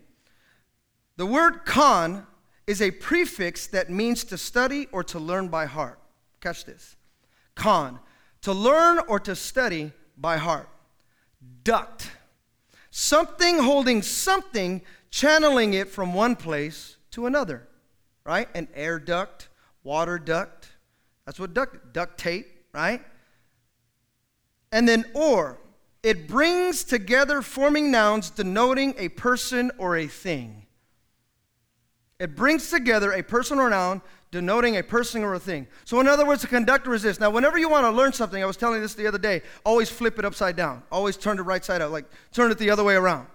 [1.17, 2.25] The word con
[2.65, 5.99] is a prefix that means to study or to learn by heart.
[6.41, 6.95] Catch this.
[7.55, 7.99] Con,
[8.41, 10.69] to learn or to study by heart.
[11.63, 12.11] Duct,
[12.91, 17.67] something holding something, channeling it from one place to another,
[18.23, 18.47] right?
[18.53, 19.49] An air duct,
[19.83, 20.69] water duct.
[21.25, 23.01] That's what duct, duct tape, right?
[24.71, 25.57] And then or,
[26.03, 30.67] it brings together forming nouns denoting a person or a thing.
[32.19, 35.65] It brings together a person or noun denoting a person or a thing.
[35.85, 37.19] So, in other words, a conductor is this.
[37.19, 39.89] Now, whenever you want to learn something, I was telling this the other day, always
[39.89, 40.83] flip it upside down.
[40.91, 43.27] Always turn it right side up, like turn it the other way around.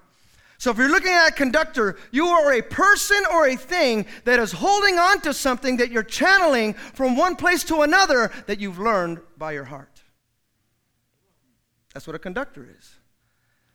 [0.63, 4.39] So, if you're looking at a conductor, you are a person or a thing that
[4.39, 8.79] is holding on to something that you're channeling from one place to another that you've
[8.79, 10.05] learned by your heart.
[11.93, 12.95] That's what a conductor is.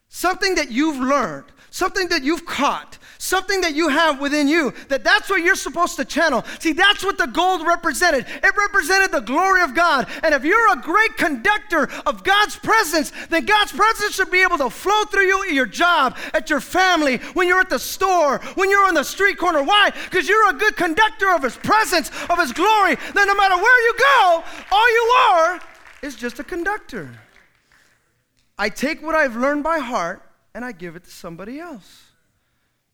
[0.09, 5.03] Something that you've learned, something that you've caught, something that you have within you, that
[5.03, 6.43] that's what you're supposed to channel.
[6.59, 8.25] See, that's what the gold represented.
[8.27, 10.07] It represented the glory of God.
[10.23, 14.57] And if you're a great conductor of God's presence, then God's presence should be able
[14.59, 18.39] to flow through you at your job, at your family, when you're at the store,
[18.55, 19.63] when you're on the street corner.
[19.63, 19.91] Why?
[20.05, 22.95] Because you're a good conductor of His presence, of His glory.
[23.13, 25.59] Then no matter where you go, all you are
[26.01, 27.09] is just a conductor.
[28.57, 32.03] I take what I've learned by heart and I give it to somebody else.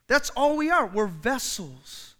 [0.08, 0.86] That's all we are.
[0.86, 2.15] We're vessels.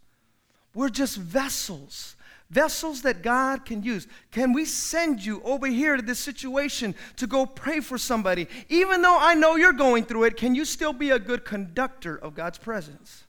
[0.73, 2.15] We're just vessels.
[2.49, 4.08] Vessels that God can use.
[4.32, 8.47] Can we send you over here to this situation to go pray for somebody?
[8.69, 12.15] Even though I know you're going through it, can you still be a good conductor
[12.15, 13.23] of God's presence?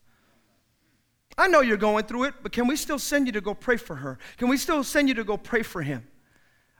[1.36, 3.76] I know you're going through it, but can we still send you to go pray
[3.76, 4.18] for her?
[4.36, 6.06] Can we still send you to go pray for him?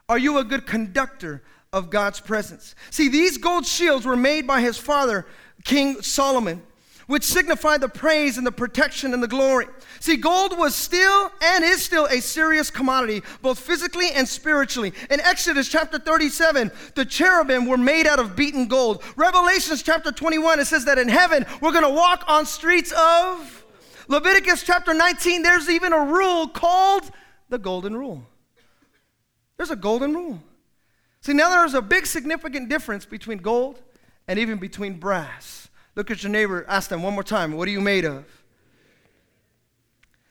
[0.09, 1.43] Are you a good conductor
[1.75, 2.77] of God's presence.
[2.91, 5.27] See, these gold shields were made by his father,
[5.65, 6.63] King Solomon,
[7.09, 9.67] which signified the praise and the protection and the glory.
[9.99, 14.93] See, gold was still and is still a serious commodity, both physically and spiritually.
[15.11, 19.03] In Exodus chapter 37, the cherubim were made out of beaten gold.
[19.17, 23.65] Revelations chapter 21, it says that in heaven we're going to walk on streets of.
[24.07, 27.11] Leviticus chapter 19, there's even a rule called
[27.49, 28.23] the golden rule.
[29.57, 30.41] There's a golden rule.
[31.25, 33.81] See, now there's a big significant difference between gold
[34.29, 35.71] and even between brass.
[35.95, 38.27] Look at your neighbor, ask them one more time, what are you made of?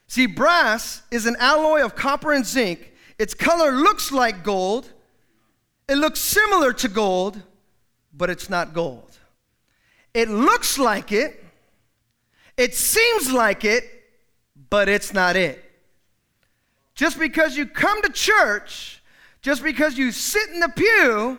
[0.06, 2.94] See, brass is an alloy of copper and zinc.
[3.18, 4.94] Its color looks like gold,
[5.90, 7.42] it looks similar to gold,
[8.14, 9.18] but it's not gold.
[10.14, 11.44] It looks like it,
[12.56, 13.84] it seems like it,
[14.70, 15.60] but it's not it.
[16.94, 19.00] Just because you come to church
[19.44, 21.38] just because you sit in the pew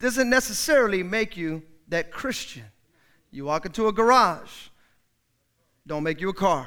[0.00, 2.64] doesn't necessarily make you that Christian.
[3.30, 4.68] You walk into a garage,
[5.86, 6.66] don't make you a car.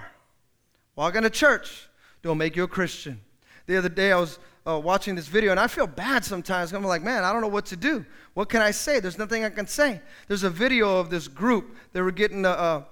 [0.96, 1.90] Walk into church,
[2.22, 3.20] don't make you a Christian.
[3.66, 6.72] The other day I was uh, watching this video and I feel bad sometimes.
[6.72, 8.06] I'm like, man, I don't know what to do.
[8.36, 9.00] What can I say?
[9.00, 10.02] There's nothing I can say.
[10.28, 11.76] There's a video of this group.
[11.94, 12.88] They were getting a, a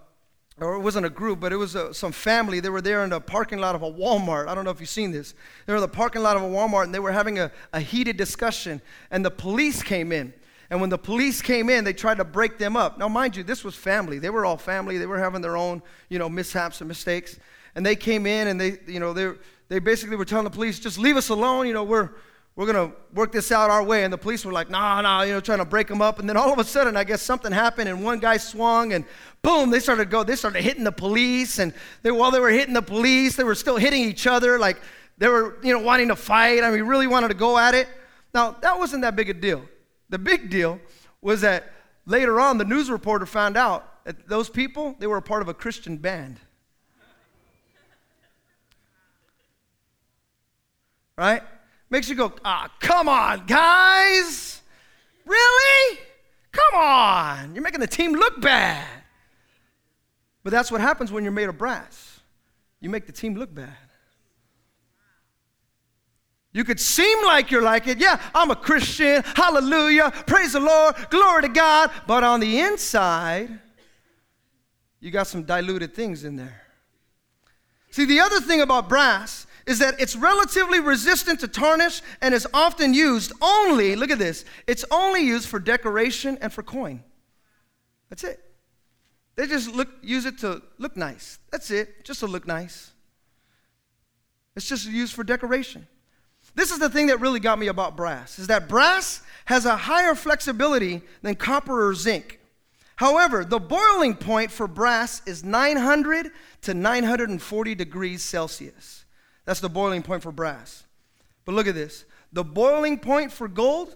[0.60, 2.60] or it wasn't a group, but it was a, some family.
[2.60, 4.48] They were there in the parking lot of a Walmart.
[4.48, 5.36] I don't know if you've seen this.
[5.66, 7.80] They were in the parking lot of a Walmart and they were having a, a
[7.80, 8.82] heated discussion.
[9.12, 10.34] And the police came in.
[10.70, 12.98] And when the police came in, they tried to break them up.
[12.98, 14.20] Now, mind you, this was family.
[14.20, 14.98] They were all family.
[14.98, 17.40] They were having their own, you know, mishaps and mistakes.
[17.76, 19.34] And they came in and they, you know, they,
[19.70, 21.68] they basically were telling the police, just leave us alone.
[21.68, 22.10] You know, we're,
[22.58, 24.04] we're going to work this out our way.
[24.04, 26.18] And the police were like, nah, nah, you know, trying to break them up.
[26.18, 29.06] And then all of a sudden, I guess something happened and one guy swung and
[29.44, 31.60] boom, they started go, they started hitting the police.
[31.60, 34.58] And they, while they were hitting the police, they were still hitting each other.
[34.58, 34.82] Like
[35.20, 36.64] they were, you know, wanting to fight.
[36.64, 37.88] I mean, really wanted to go at it.
[38.34, 39.64] Now, that wasn't that big a deal.
[40.10, 40.80] The big deal
[41.22, 41.72] was that
[42.08, 45.48] later on, the news reporter found out that those people, they were a part of
[45.48, 46.40] a Christian band.
[51.16, 51.44] Right?
[51.90, 54.62] Makes you go, ah, come on, guys.
[55.26, 56.00] Really?
[56.52, 57.56] Come on.
[57.56, 58.86] You're making the team look bad.
[60.44, 62.20] But that's what happens when you're made of brass.
[62.80, 63.76] You make the team look bad.
[66.54, 68.00] You could seem like you're like it.
[68.00, 69.24] Yeah, I'm a Christian.
[69.36, 70.12] Hallelujah.
[70.26, 70.96] Praise the Lord.
[71.10, 71.92] Glory to God.
[72.08, 73.60] But on the inside,
[75.00, 76.62] you got some diluted things in there.
[77.92, 82.48] See, the other thing about brass is that it's relatively resistant to tarnish and is
[82.54, 87.04] often used only, look at this, it's only used for decoration and for coin.
[88.10, 88.44] That's it.
[89.36, 91.38] They just look, use it to look nice.
[91.52, 92.92] That's it, just to look nice.
[94.56, 95.86] It's just used for decoration.
[96.56, 99.76] This is the thing that really got me about brass, is that brass has a
[99.76, 102.40] higher flexibility than copper or zinc.
[102.96, 109.06] However, the boiling point for brass is 900 to 940 degrees Celsius.
[109.48, 110.84] That's the boiling point for brass.
[111.46, 112.04] But look at this.
[112.34, 113.96] The boiling point for gold,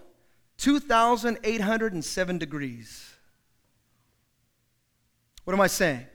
[0.56, 3.14] 2,807 degrees.
[5.44, 6.06] What am I saying?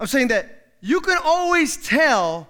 [0.00, 2.48] I'm saying that you can always tell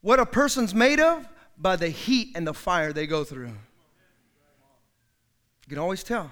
[0.00, 1.28] what a person's made of
[1.58, 3.48] by the heat and the fire they go through.
[3.48, 3.54] You
[5.68, 6.30] can always tell.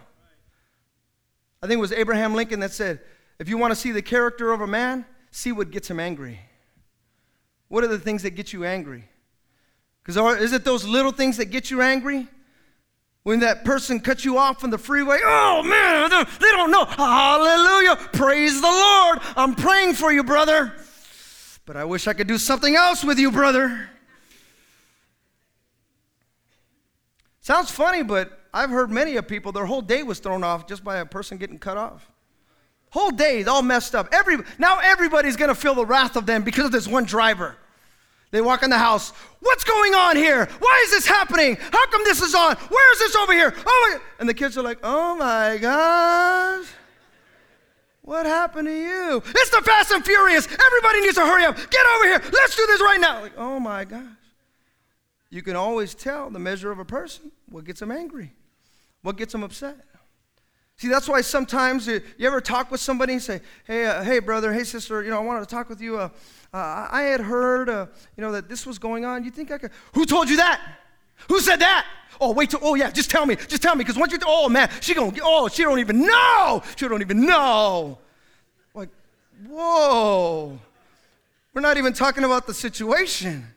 [1.62, 3.00] I think it was Abraham Lincoln that said,
[3.38, 6.40] if you want to see the character of a man, see what gets him angry.
[7.74, 9.02] What are the things that get you angry?
[10.04, 12.28] Because is it those little things that get you angry?
[13.24, 16.08] When that person cuts you off on the freeway, oh man,
[16.38, 16.84] they don't know.
[16.84, 17.96] Hallelujah.
[18.12, 19.18] Praise the Lord.
[19.36, 20.72] I'm praying for you, brother.
[21.66, 23.90] But I wish I could do something else with you, brother.
[27.40, 30.84] Sounds funny, but I've heard many of people, their whole day was thrown off just
[30.84, 32.08] by a person getting cut off.
[32.90, 34.10] Whole day, all messed up.
[34.12, 37.56] Every, now everybody's gonna feel the wrath of them because of this one driver.
[38.34, 39.12] They walk in the house.
[39.38, 40.48] What's going on here?
[40.58, 41.56] Why is this happening?
[41.70, 42.56] How come this is on?
[42.56, 43.54] Where is this over here?
[43.64, 44.00] Oh my!
[44.18, 46.66] And the kids are like, oh my gosh.
[48.02, 49.22] What happened to you?
[49.24, 50.48] It's the Fast and Furious.
[50.48, 51.54] Everybody needs to hurry up.
[51.54, 52.20] Get over here.
[52.32, 53.20] Let's do this right now.
[53.20, 54.02] Like, oh my gosh.
[55.30, 58.32] You can always tell the measure of a person what gets them angry,
[59.02, 59.76] what gets them upset.
[60.76, 64.18] See, that's why sometimes you, you ever talk with somebody and say, hey, uh, hey,
[64.18, 65.98] brother, hey, sister, you know, I wanted to talk with you.
[65.98, 66.08] Uh,
[66.54, 67.86] uh, I had heard, uh,
[68.16, 69.24] you know, that this was going on.
[69.24, 69.72] You think I could?
[69.94, 70.60] Who told you that?
[71.28, 71.84] Who said that?
[72.20, 74.48] Oh, wait till, oh yeah, just tell me, just tell me, because once you, oh
[74.48, 76.62] man, she gonna, oh, she don't even know.
[76.76, 77.98] She don't even know.
[78.72, 78.88] Like,
[79.48, 80.60] whoa.
[81.52, 83.48] We're not even talking about the situation.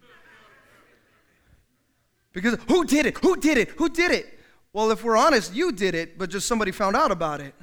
[2.34, 3.18] Because who did it?
[3.20, 3.70] Who did it?
[3.78, 4.40] Who did it?
[4.74, 7.54] Well, if we're honest, you did it, but just somebody found out about it.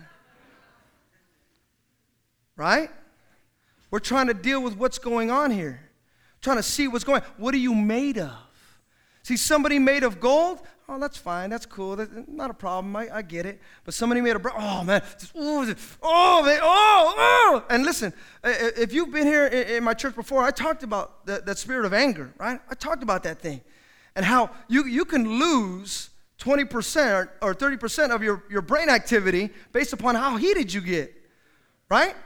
[2.56, 2.90] Right?
[3.94, 5.78] We're trying to deal with what's going on here.
[6.40, 7.28] Trying to see what's going on.
[7.36, 8.34] What are you made of?
[9.22, 13.08] See, somebody made of gold, oh, that's fine, that's cool, that's not a problem, I,
[13.18, 13.60] I get it.
[13.84, 15.00] But somebody made of, oh man,
[15.36, 17.64] oh, man, oh, oh.
[17.70, 21.58] And listen, if you've been here in my church before, I talked about that, that
[21.58, 22.58] spirit of anger, right?
[22.68, 23.60] I talked about that thing.
[24.16, 29.92] And how you, you can lose 20% or 30% of your, your brain activity based
[29.92, 31.14] upon how heated you get,
[31.88, 32.16] right?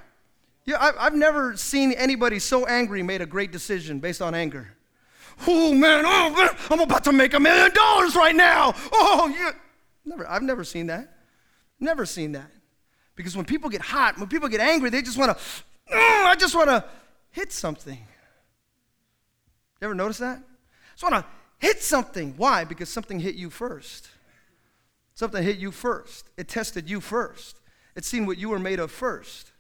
[0.68, 4.68] Yeah, I, have never seen anybody so angry made a great decision based on anger.
[5.46, 8.74] Oh man, oh man, I'm about to make a million dollars right now.
[8.92, 9.52] Oh yeah,
[10.04, 10.28] never.
[10.28, 11.16] I've never seen that.
[11.80, 12.50] Never seen that.
[13.16, 15.42] Because when people get hot, when people get angry, they just want to.
[15.42, 16.84] Mm, oh, I just want to
[17.30, 17.96] hit something.
[19.80, 20.36] You ever notice that?
[20.36, 21.24] I just want to
[21.66, 22.34] hit something.
[22.36, 22.64] Why?
[22.64, 24.10] Because something hit you first.
[25.14, 26.28] Something hit you first.
[26.36, 27.58] It tested you first.
[27.96, 29.52] It seen what you were made of first.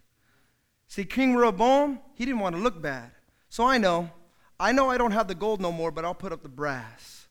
[0.88, 3.10] See, King Rehoboam, he didn't want to look bad.
[3.50, 4.10] So I know,
[4.58, 7.26] I know I don't have the gold no more, but I'll put up the brass.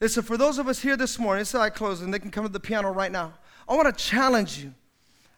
[0.00, 2.18] Listen, for those of us here this morning, this is how I close, and they
[2.18, 3.32] can come to the piano right now.
[3.68, 4.74] I want to challenge you.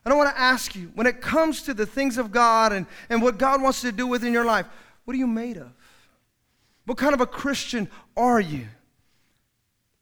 [0.05, 3.21] I want to ask you, when it comes to the things of God and, and
[3.21, 4.67] what God wants to do within your life,
[5.05, 5.73] what are you made of?
[6.85, 8.69] What kind of a Christian are you?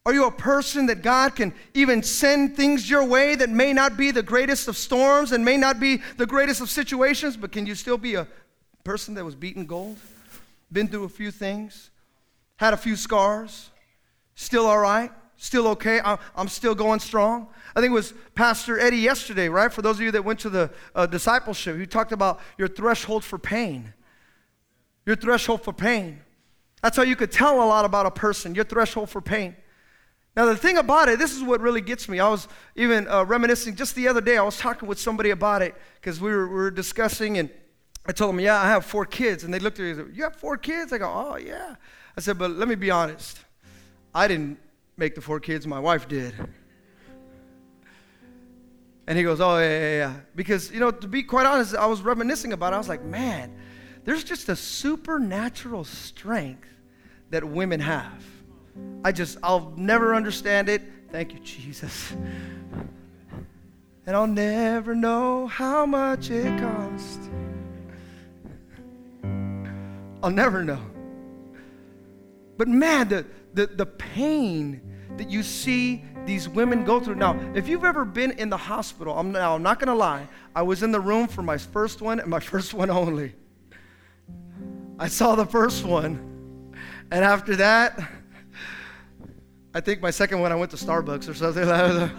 [0.06, 3.96] Are you a person that God can even send things your way that may not
[3.96, 7.64] be the greatest of storms and may not be the greatest of situations, but can
[7.64, 8.28] you still be a
[8.84, 9.96] person that was beaten gold?
[10.70, 11.90] Been through a few things,
[12.56, 13.70] had a few scars,
[14.34, 17.48] still all right, still okay, I'm still going strong.
[17.74, 19.72] I think it was Pastor Eddie yesterday, right?
[19.72, 23.24] For those of you that went to the uh, discipleship, he talked about your threshold
[23.24, 23.94] for pain.
[25.06, 26.20] Your threshold for pain.
[26.82, 29.56] That's how you could tell a lot about a person, your threshold for pain.
[30.36, 32.18] Now, the thing about it, this is what really gets me.
[32.18, 35.62] I was even uh, reminiscing just the other day, I was talking with somebody about
[35.62, 37.50] it because we were, we were discussing, and
[38.04, 39.44] I told them, Yeah, I have four kids.
[39.44, 40.92] And they looked at me and said, You have four kids?
[40.92, 41.76] I go, Oh, yeah.
[42.16, 43.38] I said, But let me be honest.
[44.12, 44.58] I didn't
[44.96, 46.34] make the four kids, my wife did.
[49.06, 50.14] And he goes, Oh, yeah, yeah, yeah.
[50.34, 52.76] Because, you know, to be quite honest, I was reminiscing about it.
[52.76, 53.54] I was like, Man,
[54.04, 56.68] there's just a supernatural strength
[57.30, 58.33] that women have
[59.04, 60.82] I just, I'll never understand it.
[61.10, 62.12] Thank you, Jesus.
[64.06, 67.20] And I'll never know how much it cost.
[70.22, 70.80] I'll never know.
[72.56, 74.80] But man, the, the, the pain
[75.16, 77.16] that you see these women go through.
[77.16, 80.62] Now, if you've ever been in the hospital, I'm now I'm not gonna lie, I
[80.62, 83.34] was in the room for my first one and my first one only.
[84.98, 86.72] I saw the first one,
[87.10, 87.98] and after that,
[89.74, 92.10] I think my second one I went to Starbucks or something like that.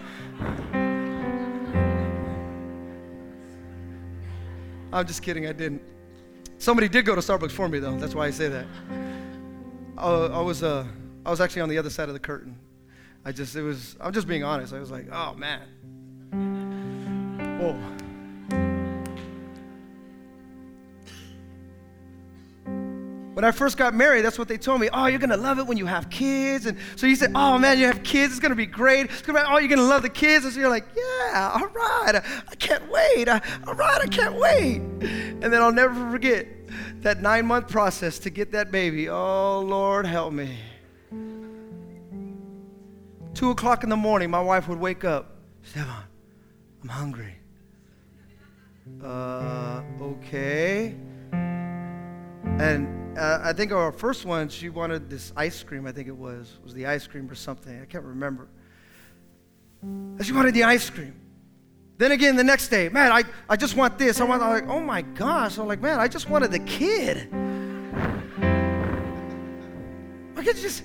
[4.92, 5.82] I'm just kidding, I didn't.
[6.58, 7.96] Somebody did go to Starbucks for me though.
[7.96, 8.66] That's why I say that.
[9.96, 10.86] I was uh,
[11.24, 12.58] I was actually on the other side of the curtain.
[13.24, 14.72] I just, it was, I'm just being honest.
[14.72, 15.62] I was like, oh man.
[17.60, 18.05] Whoa.
[23.36, 24.88] When I first got married, that's what they told me.
[24.90, 26.64] Oh, you're gonna love it when you have kids.
[26.64, 29.10] And so you said, oh man, you have kids, it's gonna be great.
[29.10, 30.46] It's gonna be, oh, you're gonna love the kids.
[30.46, 33.28] And so you're like, yeah, all right, I, can't wait.
[33.28, 34.76] All right, I can't wait.
[34.76, 36.46] And then I'll never forget
[37.02, 39.10] that nine month process to get that baby.
[39.10, 40.56] Oh, Lord, help me.
[43.34, 45.36] Two o'clock in the morning, my wife would wake up.
[45.62, 46.04] Stefan,
[46.84, 47.34] I'm hungry.
[49.04, 50.94] Uh, okay.
[52.58, 55.86] And uh, I think our first one, she wanted this ice cream.
[55.86, 57.80] I think it was was the ice cream or something.
[57.80, 58.48] I can't remember.
[60.22, 61.14] She wanted the ice cream.
[61.98, 64.20] Then again, the next day, man, I, I just want this.
[64.20, 64.42] I want.
[64.42, 65.58] I'm like, oh my gosh.
[65.58, 67.28] I'm like, man, I just wanted the kid.
[70.36, 70.82] I could just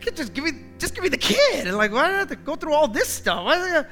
[0.00, 1.66] could just give me, just give me the kid.
[1.66, 3.86] And like, why do I have to go through all this stuff?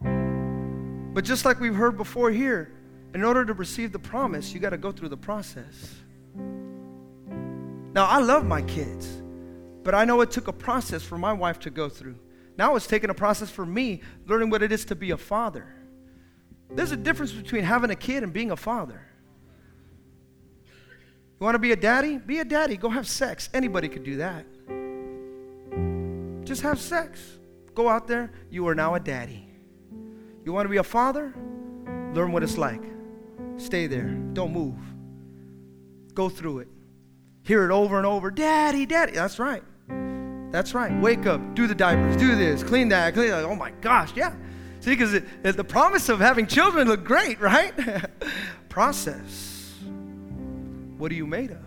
[0.00, 2.72] But just like we've heard before here,
[3.14, 5.94] in order to receive the promise, you got to go through the process.
[6.34, 9.22] Now, I love my kids,
[9.82, 12.16] but I know it took a process for my wife to go through.
[12.56, 15.66] Now it's taken a process for me learning what it is to be a father.
[16.70, 19.06] There's a difference between having a kid and being a father.
[20.64, 22.18] You want to be a daddy?
[22.18, 22.76] Be a daddy.
[22.76, 23.48] Go have sex.
[23.52, 24.46] Anybody could do that.
[26.44, 27.20] Just have sex.
[27.74, 28.30] Go out there.
[28.50, 29.48] You are now a daddy.
[30.44, 31.34] You want to be a father?
[32.14, 32.82] Learn what it's like.
[33.56, 34.10] Stay there.
[34.34, 34.78] Don't move.
[36.14, 36.68] Go through it.
[37.42, 38.30] Hear it over and over.
[38.30, 39.12] Daddy, daddy.
[39.12, 39.62] That's right.
[40.50, 40.92] That's right.
[41.00, 41.54] Wake up.
[41.54, 42.16] Do the diapers.
[42.16, 42.62] Do this.
[42.62, 43.14] Clean that.
[43.14, 43.44] Clean that.
[43.44, 44.12] Oh my gosh.
[44.14, 44.34] Yeah.
[44.80, 47.72] See, because the promise of having children look great, right?
[48.68, 49.74] Process.
[50.98, 51.58] What are you made of?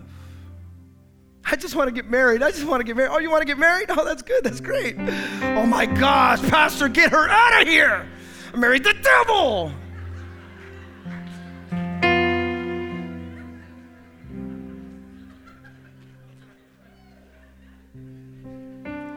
[1.48, 2.42] I just want to get married.
[2.42, 3.10] I just want to get married.
[3.12, 3.86] Oh, you want to get married?
[3.90, 4.42] Oh, that's good.
[4.42, 4.96] That's great.
[4.98, 8.06] Oh my gosh, Pastor, get her out of here.
[8.52, 9.72] I married the devil.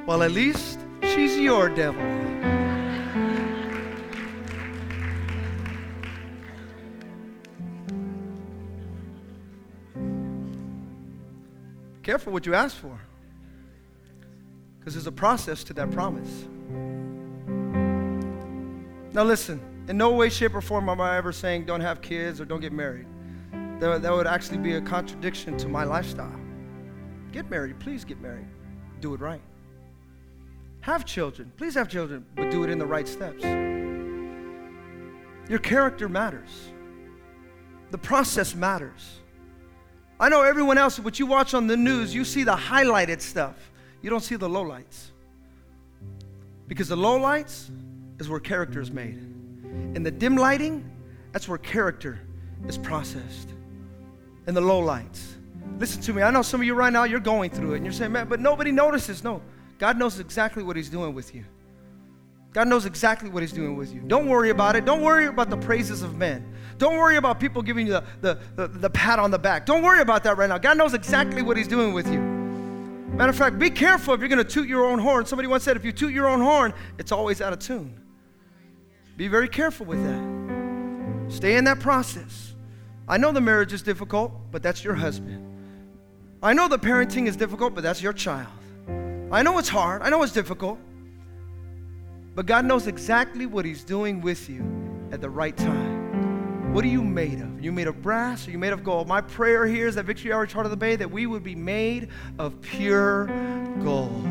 [0.10, 2.02] Well, at least she's your devil.
[12.02, 13.00] Careful what you ask for.
[14.80, 16.48] Because there's a process to that promise.
[19.14, 22.42] Now, listen, in no way, shape, or form am I ever saying don't have kids
[22.42, 23.06] or don't get married.
[23.80, 26.40] That, that would actually be a contradiction to my lifestyle.
[27.32, 28.48] Get married, please get married.
[29.02, 29.42] Do it right.
[30.82, 33.44] Have children, please have children, but do it in the right steps.
[35.50, 36.70] Your character matters,
[37.92, 39.20] the process matters.
[40.20, 43.56] I know everyone else, but you watch on the news, you see the highlighted stuff.
[44.02, 45.12] You don't see the lowlights.
[46.68, 47.70] Because the lowlights
[48.20, 49.18] is where character is made.
[49.96, 50.90] In the dim lighting,
[51.32, 52.20] that's where character
[52.68, 53.50] is processed.
[54.48, 55.22] In the lowlights.
[55.78, 56.22] Listen to me.
[56.22, 58.28] I know some of you right now, you're going through it and you're saying, man,
[58.28, 59.24] but nobody notices.
[59.24, 59.42] No,
[59.80, 61.46] God knows exactly what He's doing with you.
[62.52, 64.02] God knows exactly what He's doing with you.
[64.02, 64.86] Don't worry about it.
[64.86, 66.54] Don't worry about the praises of men.
[66.78, 69.66] Don't worry about people giving you the, the, the, the, pat on the back.
[69.66, 70.58] Don't worry about that right now.
[70.58, 72.20] God knows exactly what He's doing with you.
[72.20, 75.26] Matter of fact, be careful if you're going to toot your own horn.
[75.26, 78.00] Somebody once said, if you toot your own horn, it's always out of tune.
[79.18, 81.34] Be very careful with that.
[81.34, 82.54] Stay in that process.
[83.08, 85.46] I know the marriage is difficult, but that's your husband.
[86.42, 88.59] I know the parenting is difficult, but that's your child.
[89.32, 90.02] I know it's hard.
[90.02, 90.80] I know it's difficult.
[92.36, 94.64] But God knows exactly what He's doing with you
[95.12, 96.74] at the right time.
[96.74, 97.58] What are you made of?
[97.58, 98.48] Are you made of brass?
[98.48, 99.08] Are you made of gold?
[99.08, 101.56] My prayer here is that Victory Outreach Heart of the Bay, that we would be
[101.56, 103.26] made of pure
[103.84, 104.24] gold.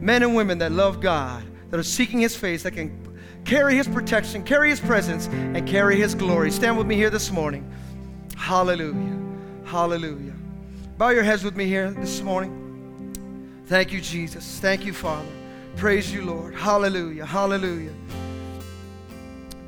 [0.00, 2.96] Men and women that love God, that are seeking His face, that can
[3.44, 6.50] carry His protection, carry His presence, and carry His glory.
[6.50, 7.68] Stand with me here this morning.
[8.36, 9.20] Hallelujah.
[9.64, 10.34] Hallelujah.
[10.98, 12.63] Bow your heads with me here this morning.
[13.66, 14.60] Thank you, Jesus.
[14.60, 15.28] Thank you, Father.
[15.76, 16.54] Praise you, Lord.
[16.54, 17.24] Hallelujah.
[17.24, 17.92] Hallelujah.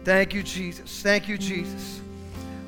[0.05, 1.03] Thank you, Jesus.
[1.03, 2.01] Thank you, Jesus.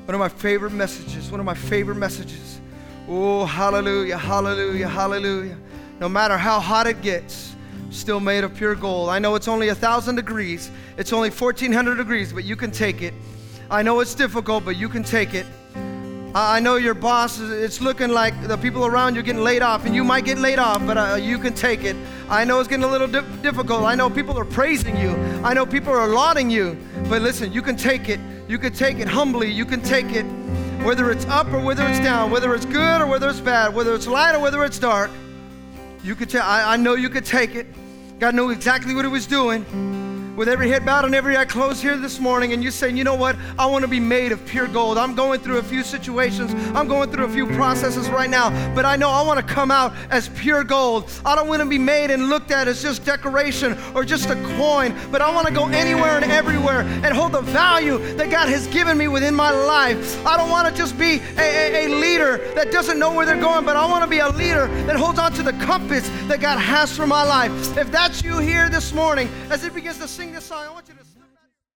[0.05, 2.59] One of my favorite messages, one of my favorite messages.
[3.07, 5.57] Oh, hallelujah, hallelujah, hallelujah.
[5.99, 7.55] No matter how hot it gets,
[7.91, 9.09] still made of pure gold.
[9.09, 13.01] I know it's only a thousand degrees, it's only 1400 degrees, but you can take
[13.01, 13.13] it.
[13.69, 15.45] I know it's difficult, but you can take it.
[16.35, 19.95] I know your boss, it's looking like the people around you getting laid off, and
[19.95, 21.95] you might get laid off, but uh, you can take it.
[22.29, 23.83] I know it's getting a little di- difficult.
[23.83, 25.09] I know people are praising you.
[25.43, 26.77] I know people are lauding you.
[27.09, 28.19] But listen, you can take it.
[28.47, 29.49] You can take it humbly.
[29.51, 30.23] You can take it
[30.83, 33.95] whether it's up or whether it's down, whether it's good or whether it's bad, whether
[33.95, 35.09] it's light or whether it's dark.
[36.03, 36.43] You could take.
[36.43, 37.65] I, I know you could take it.
[38.19, 39.65] God knew exactly what He was doing
[40.39, 43.03] with every head bowed and every eye closed here this morning, and you're saying, you
[43.03, 43.35] know what?
[43.57, 44.97] I want to be made of pure gold.
[44.97, 48.85] I'm going through a few situations, I'm going through a few processes right now, but
[48.85, 51.11] I know I want to come out as pure gold.
[51.25, 54.35] I don't want to be made and looked at as just decoration or just a
[54.55, 58.47] coin, but I want to go anywhere and everywhere and hold the value that God
[58.47, 60.25] has given me within my life.
[60.25, 63.41] I don't want to just be a, a, a leader that doesn't know where they're
[63.41, 66.39] going, but I want to be a leader that holds on to the compass that
[66.39, 67.51] God has for my life.
[67.77, 70.75] If that's you here this morning, as it begins to sing sing this song,